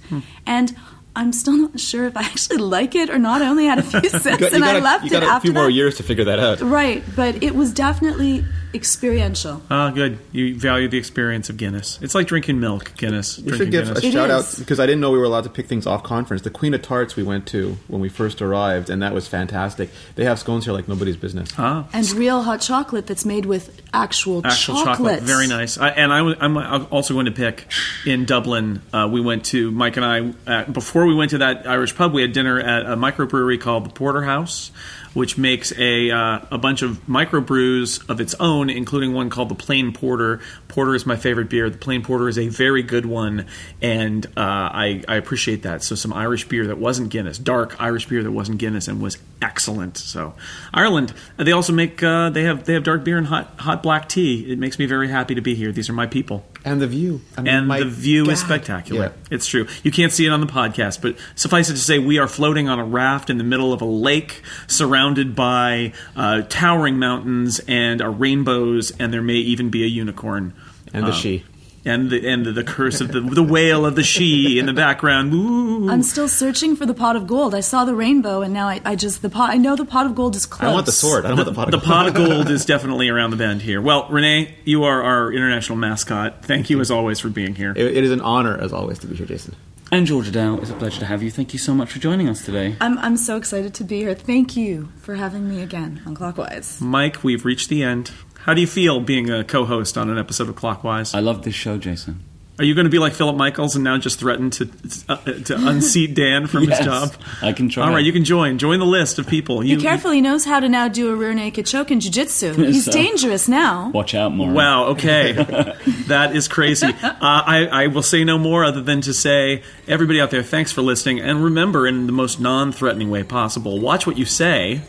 and. 0.46 0.76
I'm 1.16 1.32
still 1.32 1.56
not 1.56 1.78
sure 1.78 2.04
if 2.06 2.16
I 2.16 2.22
actually 2.22 2.58
like 2.58 2.94
it 2.94 3.10
or 3.10 3.18
not. 3.18 3.42
I 3.42 3.48
only 3.48 3.66
had 3.66 3.78
a 3.78 3.82
few 3.82 4.00
sips 4.08 4.24
got, 4.24 4.52
and 4.52 4.62
got 4.62 4.76
I 4.76 4.78
a, 4.78 4.82
left 4.82 5.04
you 5.04 5.10
got 5.10 5.22
it 5.22 5.26
a 5.26 5.30
after 5.30 5.46
few 5.46 5.52
more 5.52 5.70
years 5.70 5.96
to 5.98 6.02
figure 6.02 6.24
that 6.24 6.38
out. 6.38 6.60
Right, 6.60 7.02
but 7.14 7.42
it 7.42 7.54
was 7.54 7.72
definitely 7.72 8.44
experiential. 8.74 9.62
Ah, 9.70 9.90
good. 9.90 10.18
You 10.32 10.54
value 10.58 10.88
the 10.88 10.98
experience 10.98 11.48
of 11.48 11.56
Guinness. 11.56 11.98
It's 12.02 12.14
like 12.14 12.26
drinking 12.26 12.60
milk, 12.60 12.92
Guinness. 12.96 13.38
We 13.38 13.44
drinking 13.44 13.58
should 13.66 13.70
give 13.72 13.84
Guinness. 13.86 14.04
a 14.04 14.06
It 14.08 14.12
shout 14.12 14.30
out 14.30 14.40
is. 14.44 14.58
because 14.58 14.80
I 14.80 14.86
didn't 14.86 15.00
know 15.00 15.10
we 15.10 15.18
were 15.18 15.24
allowed 15.24 15.44
to 15.44 15.50
pick 15.50 15.66
things 15.66 15.86
off 15.86 16.02
conference. 16.02 16.42
The 16.42 16.50
Queen 16.50 16.74
of 16.74 16.82
Tarts 16.82 17.16
we 17.16 17.22
went 17.22 17.46
to 17.48 17.76
when 17.88 18.00
we 18.00 18.08
first 18.08 18.42
arrived, 18.42 18.90
and 18.90 19.00
that 19.02 19.14
was 19.14 19.26
fantastic. 19.28 19.90
They 20.16 20.24
have 20.24 20.38
scones 20.38 20.64
here 20.64 20.74
like 20.74 20.88
nobody's 20.88 21.16
business. 21.16 21.48
ah, 21.58 21.86
And 21.92 22.10
real 22.12 22.42
hot 22.42 22.60
chocolate 22.60 23.06
that's 23.06 23.24
made 23.24 23.46
with 23.46 23.80
actual, 23.92 24.42
actual 24.46 24.74
chocolate. 24.76 24.96
chocolate. 24.96 25.22
Very 25.22 25.46
nice. 25.46 25.78
I, 25.78 25.88
and 25.90 26.12
I, 26.12 26.18
I'm 26.40 26.56
also 26.90 27.14
going 27.14 27.26
to 27.26 27.32
pick 27.32 27.66
in 28.04 28.24
Dublin. 28.24 28.82
Uh, 28.92 29.08
we 29.10 29.20
went 29.20 29.44
to 29.46 29.70
Mike 29.70 29.96
and 29.96 30.04
I 30.04 30.32
uh, 30.50 30.64
before 30.70 31.06
we 31.06 31.14
went 31.14 31.30
to 31.30 31.38
that 31.38 31.66
Irish 31.68 31.94
pub. 31.94 32.12
We 32.12 32.22
had 32.22 32.32
dinner 32.32 32.58
at 32.60 32.86
a 32.86 32.96
microbrewery 32.96 33.60
called 33.60 33.84
the 33.86 33.90
Porterhouse, 33.90 34.70
which 35.14 35.38
makes 35.38 35.72
a 35.78 36.10
uh, 36.10 36.40
a 36.50 36.58
bunch 36.58 36.82
of 36.82 37.06
microbrews 37.06 38.08
of 38.10 38.20
its 38.20 38.34
own, 38.34 38.68
including 38.68 39.14
one 39.14 39.30
called 39.30 39.48
the 39.48 39.54
Plain 39.54 39.92
Porter. 39.92 40.40
Porter 40.68 40.94
is 40.94 41.06
my 41.06 41.16
favorite 41.16 41.48
beer. 41.48 41.70
The 41.70 41.78
Plain 41.78 42.02
Porter 42.02 42.28
is 42.28 42.38
a 42.38 42.48
very 42.48 42.82
good 42.82 43.06
one, 43.06 43.46
and 43.80 44.26
uh, 44.26 44.30
I, 44.36 45.02
I 45.08 45.16
appreciate 45.16 45.62
that. 45.62 45.82
So 45.82 45.94
some 45.94 46.12
Irish 46.12 46.48
beer 46.48 46.66
that 46.66 46.78
wasn't 46.78 47.10
Guinness, 47.10 47.38
dark 47.38 47.80
Irish 47.80 48.08
beer 48.08 48.22
that 48.22 48.32
wasn't 48.32 48.58
Guinness, 48.58 48.88
and 48.88 49.00
was 49.00 49.18
excellent. 49.40 49.96
So 49.96 50.34
Ireland. 50.72 51.14
They 51.36 51.52
also 51.52 51.72
make 51.72 52.02
uh, 52.02 52.30
they 52.30 52.42
have 52.42 52.64
they 52.64 52.74
have 52.74 52.82
dark 52.84 53.04
beer 53.04 53.18
and 53.18 53.26
hot 53.26 53.54
hot 53.58 53.82
black 53.82 54.08
tea. 54.08 54.52
It 54.52 54.58
makes 54.58 54.78
me 54.78 54.86
very 54.86 55.08
happy 55.08 55.34
to 55.34 55.40
be 55.40 55.54
here. 55.54 55.72
These 55.72 55.88
are 55.88 55.94
my 55.94 56.06
people. 56.06 56.44
And 56.64 56.80
the 56.80 56.86
view. 56.86 57.20
I 57.36 57.42
mean, 57.42 57.54
And 57.54 57.70
the 57.70 57.84
view 57.84 58.30
is 58.30 58.40
spectacular. 58.40 59.02
Yeah. 59.02 59.12
It's 59.30 59.46
true. 59.46 59.68
You 59.82 59.90
can't 59.90 60.10
see 60.10 60.24
it 60.24 60.30
on 60.30 60.40
the 60.40 60.46
podcast, 60.46 61.02
but 61.02 61.16
suffice 61.34 61.68
it 61.68 61.74
to 61.74 61.78
say, 61.78 61.98
we 61.98 62.18
are 62.18 62.26
floating 62.26 62.70
on 62.70 62.78
a 62.78 62.84
raft 62.86 63.28
in 63.28 63.36
the 63.36 63.44
middle 63.44 63.74
of 63.74 63.82
a 63.82 63.84
lake, 63.84 64.40
surrounded 64.66 65.03
by 65.12 65.92
uh, 66.16 66.42
towering 66.48 66.98
mountains 66.98 67.60
and 67.68 68.00
rainbows, 68.18 68.90
and 68.98 69.12
there 69.12 69.22
may 69.22 69.34
even 69.34 69.68
be 69.70 69.84
a 69.84 69.86
unicorn. 69.86 70.54
And 70.92 71.04
the 71.06 71.10
Um, 71.10 71.16
she. 71.16 71.44
And 71.86 72.08
the 72.08 72.26
and 72.26 72.46
the, 72.46 72.52
the 72.52 72.64
curse 72.64 73.02
of 73.02 73.12
the 73.12 73.20
the 73.20 73.42
whale 73.42 73.84
of 73.84 73.94
the 73.94 74.02
she 74.02 74.58
in 74.58 74.64
the 74.64 74.72
background. 74.72 75.34
Ooh. 75.34 75.90
I'm 75.90 76.02
still 76.02 76.28
searching 76.28 76.76
for 76.76 76.86
the 76.86 76.94
pot 76.94 77.14
of 77.14 77.26
gold. 77.26 77.54
I 77.54 77.60
saw 77.60 77.84
the 77.84 77.94
rainbow, 77.94 78.40
and 78.40 78.54
now 78.54 78.68
I, 78.68 78.80
I 78.86 78.96
just 78.96 79.20
the 79.20 79.28
pot. 79.28 79.50
I 79.50 79.58
know 79.58 79.76
the 79.76 79.84
pot 79.84 80.06
of 80.06 80.14
gold 80.14 80.34
is 80.34 80.46
close. 80.46 80.70
I 80.70 80.72
want 80.72 80.86
the 80.86 80.92
sword. 80.92 81.26
I 81.26 81.28
don't 81.28 81.36
want 81.36 81.48
the 81.50 81.54
pot 81.54 81.66
of 81.66 81.72
the 81.72 81.86
gold. 81.86 81.86
pot 81.86 82.06
of 82.08 82.14
gold 82.14 82.48
is 82.48 82.64
definitely 82.64 83.10
around 83.10 83.32
the 83.32 83.36
bend 83.36 83.60
here. 83.60 83.82
Well, 83.82 84.08
Rene, 84.08 84.54
you 84.64 84.84
are 84.84 85.02
our 85.02 85.30
international 85.30 85.76
mascot. 85.76 86.42
Thank 86.42 86.70
you 86.70 86.80
as 86.80 86.90
always 86.90 87.20
for 87.20 87.28
being 87.28 87.54
here. 87.54 87.72
It, 87.76 87.98
it 87.98 88.02
is 88.04 88.12
an 88.12 88.22
honor, 88.22 88.56
as 88.56 88.72
always, 88.72 88.98
to 89.00 89.06
be 89.06 89.16
here, 89.16 89.26
Jason. 89.26 89.54
And 89.92 90.06
Georgia 90.06 90.32
Dow, 90.32 90.56
it's 90.56 90.70
a 90.70 90.74
pleasure 90.74 91.00
to 91.00 91.06
have 91.06 91.22
you. 91.22 91.30
Thank 91.30 91.52
you 91.52 91.58
so 91.58 91.74
much 91.74 91.92
for 91.92 91.98
joining 91.98 92.28
us 92.28 92.44
today. 92.44 92.76
I'm 92.80 92.98
I'm 92.98 93.16
so 93.16 93.36
excited 93.36 93.74
to 93.74 93.84
be 93.84 93.98
here. 93.98 94.14
Thank 94.14 94.56
you 94.56 94.88
for 94.98 95.14
having 95.14 95.48
me 95.48 95.62
again 95.62 96.02
on 96.06 96.14
Clockwise. 96.14 96.80
Mike, 96.80 97.22
we've 97.22 97.44
reached 97.44 97.68
the 97.68 97.82
end. 97.82 98.10
How 98.40 98.54
do 98.54 98.60
you 98.60 98.66
feel 98.66 99.00
being 99.00 99.30
a 99.30 99.44
co-host 99.44 99.96
on 99.96 100.10
an 100.10 100.18
episode 100.18 100.48
of 100.48 100.56
Clockwise? 100.56 101.14
I 101.14 101.20
love 101.20 101.42
this 101.44 101.54
show, 101.54 101.78
Jason. 101.78 102.24
Are 102.56 102.64
you 102.64 102.74
going 102.76 102.84
to 102.84 102.90
be 102.90 103.00
like 103.00 103.14
Philip 103.14 103.34
Michaels 103.36 103.74
and 103.74 103.82
now 103.82 103.98
just 103.98 104.20
threaten 104.20 104.50
to 104.50 104.70
uh, 105.08 105.16
to 105.16 105.56
unseat 105.66 106.14
Dan 106.14 106.46
from 106.46 106.62
Yes, 106.68 106.78
his 106.78 106.86
job? 106.86 107.14
I 107.42 107.52
can 107.52 107.68
try. 107.68 107.84
All 107.84 107.92
right, 107.92 108.04
you 108.04 108.12
can 108.12 108.24
join. 108.24 108.58
Join 108.58 108.78
the 108.78 108.86
list 108.86 109.18
of 109.18 109.26
people. 109.26 109.64
You, 109.64 109.74
Be 109.76 109.82
careful. 109.82 110.12
He 110.12 110.20
knows 110.20 110.44
how 110.44 110.60
to 110.60 110.68
now 110.68 110.86
do 110.86 111.10
a 111.10 111.16
rear 111.16 111.34
naked 111.34 111.66
choke 111.66 111.90
in 111.90 111.98
jiu-jitsu. 111.98 112.52
He's 112.66 112.84
So- 112.84 112.92
dangerous 112.92 113.48
now. 113.48 113.90
Watch 113.90 114.14
out, 114.14 114.32
Maura. 114.32 114.54
Wow. 114.54 114.84
Okay, 114.90 115.32
that 116.06 116.36
is 116.36 116.46
crazy. 116.46 116.86
Uh, 116.86 117.12
I, 117.20 117.66
I 117.70 117.86
will 117.88 118.04
say 118.04 118.22
no 118.22 118.38
more 118.38 118.62
other 118.64 118.82
than 118.82 119.00
to 119.00 119.12
say, 119.12 119.64
everybody 119.88 120.20
out 120.20 120.30
there, 120.30 120.44
thanks 120.44 120.70
for 120.70 120.82
listening, 120.82 121.18
and 121.18 121.42
remember, 121.42 121.88
in 121.88 122.06
the 122.06 122.12
most 122.12 122.38
non-threatening 122.40 123.10
way 123.10 123.24
possible, 123.24 123.80
watch 123.80 124.06
what 124.06 124.16
you 124.16 124.24
say. 124.26 124.80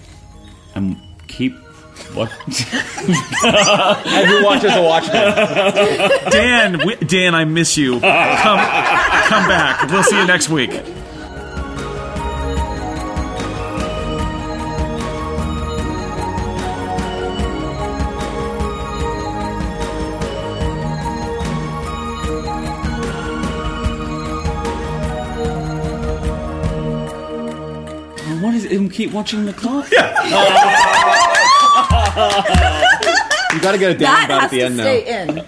And 0.75 0.97
keep. 1.27 1.55
What? 2.15 2.31
And 4.07 4.27
who 4.27 4.43
watches 4.43 4.73
the 4.73 4.81
Watchmen? 4.81 6.31
Dan, 6.31 6.73
wi- 6.79 6.95
Dan, 7.05 7.35
I 7.35 7.43
miss 7.45 7.77
you. 7.77 7.99
Come, 7.99 8.59
come 8.59 9.47
back. 9.49 9.89
We'll 9.91 10.03
see 10.03 10.17
you 10.17 10.25
next 10.25 10.49
week. 10.49 10.71
what 28.41 28.53
is 28.53 28.65
it? 28.65 28.91
Keep 28.91 29.11
watching 29.11 29.45
the 29.45 29.53
clock? 29.53 29.87
Oh. 29.97 30.94
you 33.53 33.59
got 33.61 33.73
to 33.73 33.77
get 33.77 33.91
a 33.91 33.97
down 33.97 34.25
about 34.25 34.43
at 34.43 34.51
the 34.51 34.61
end 34.61 34.77
now. 34.77 34.83
stay 34.83 35.23
in. 35.23 35.45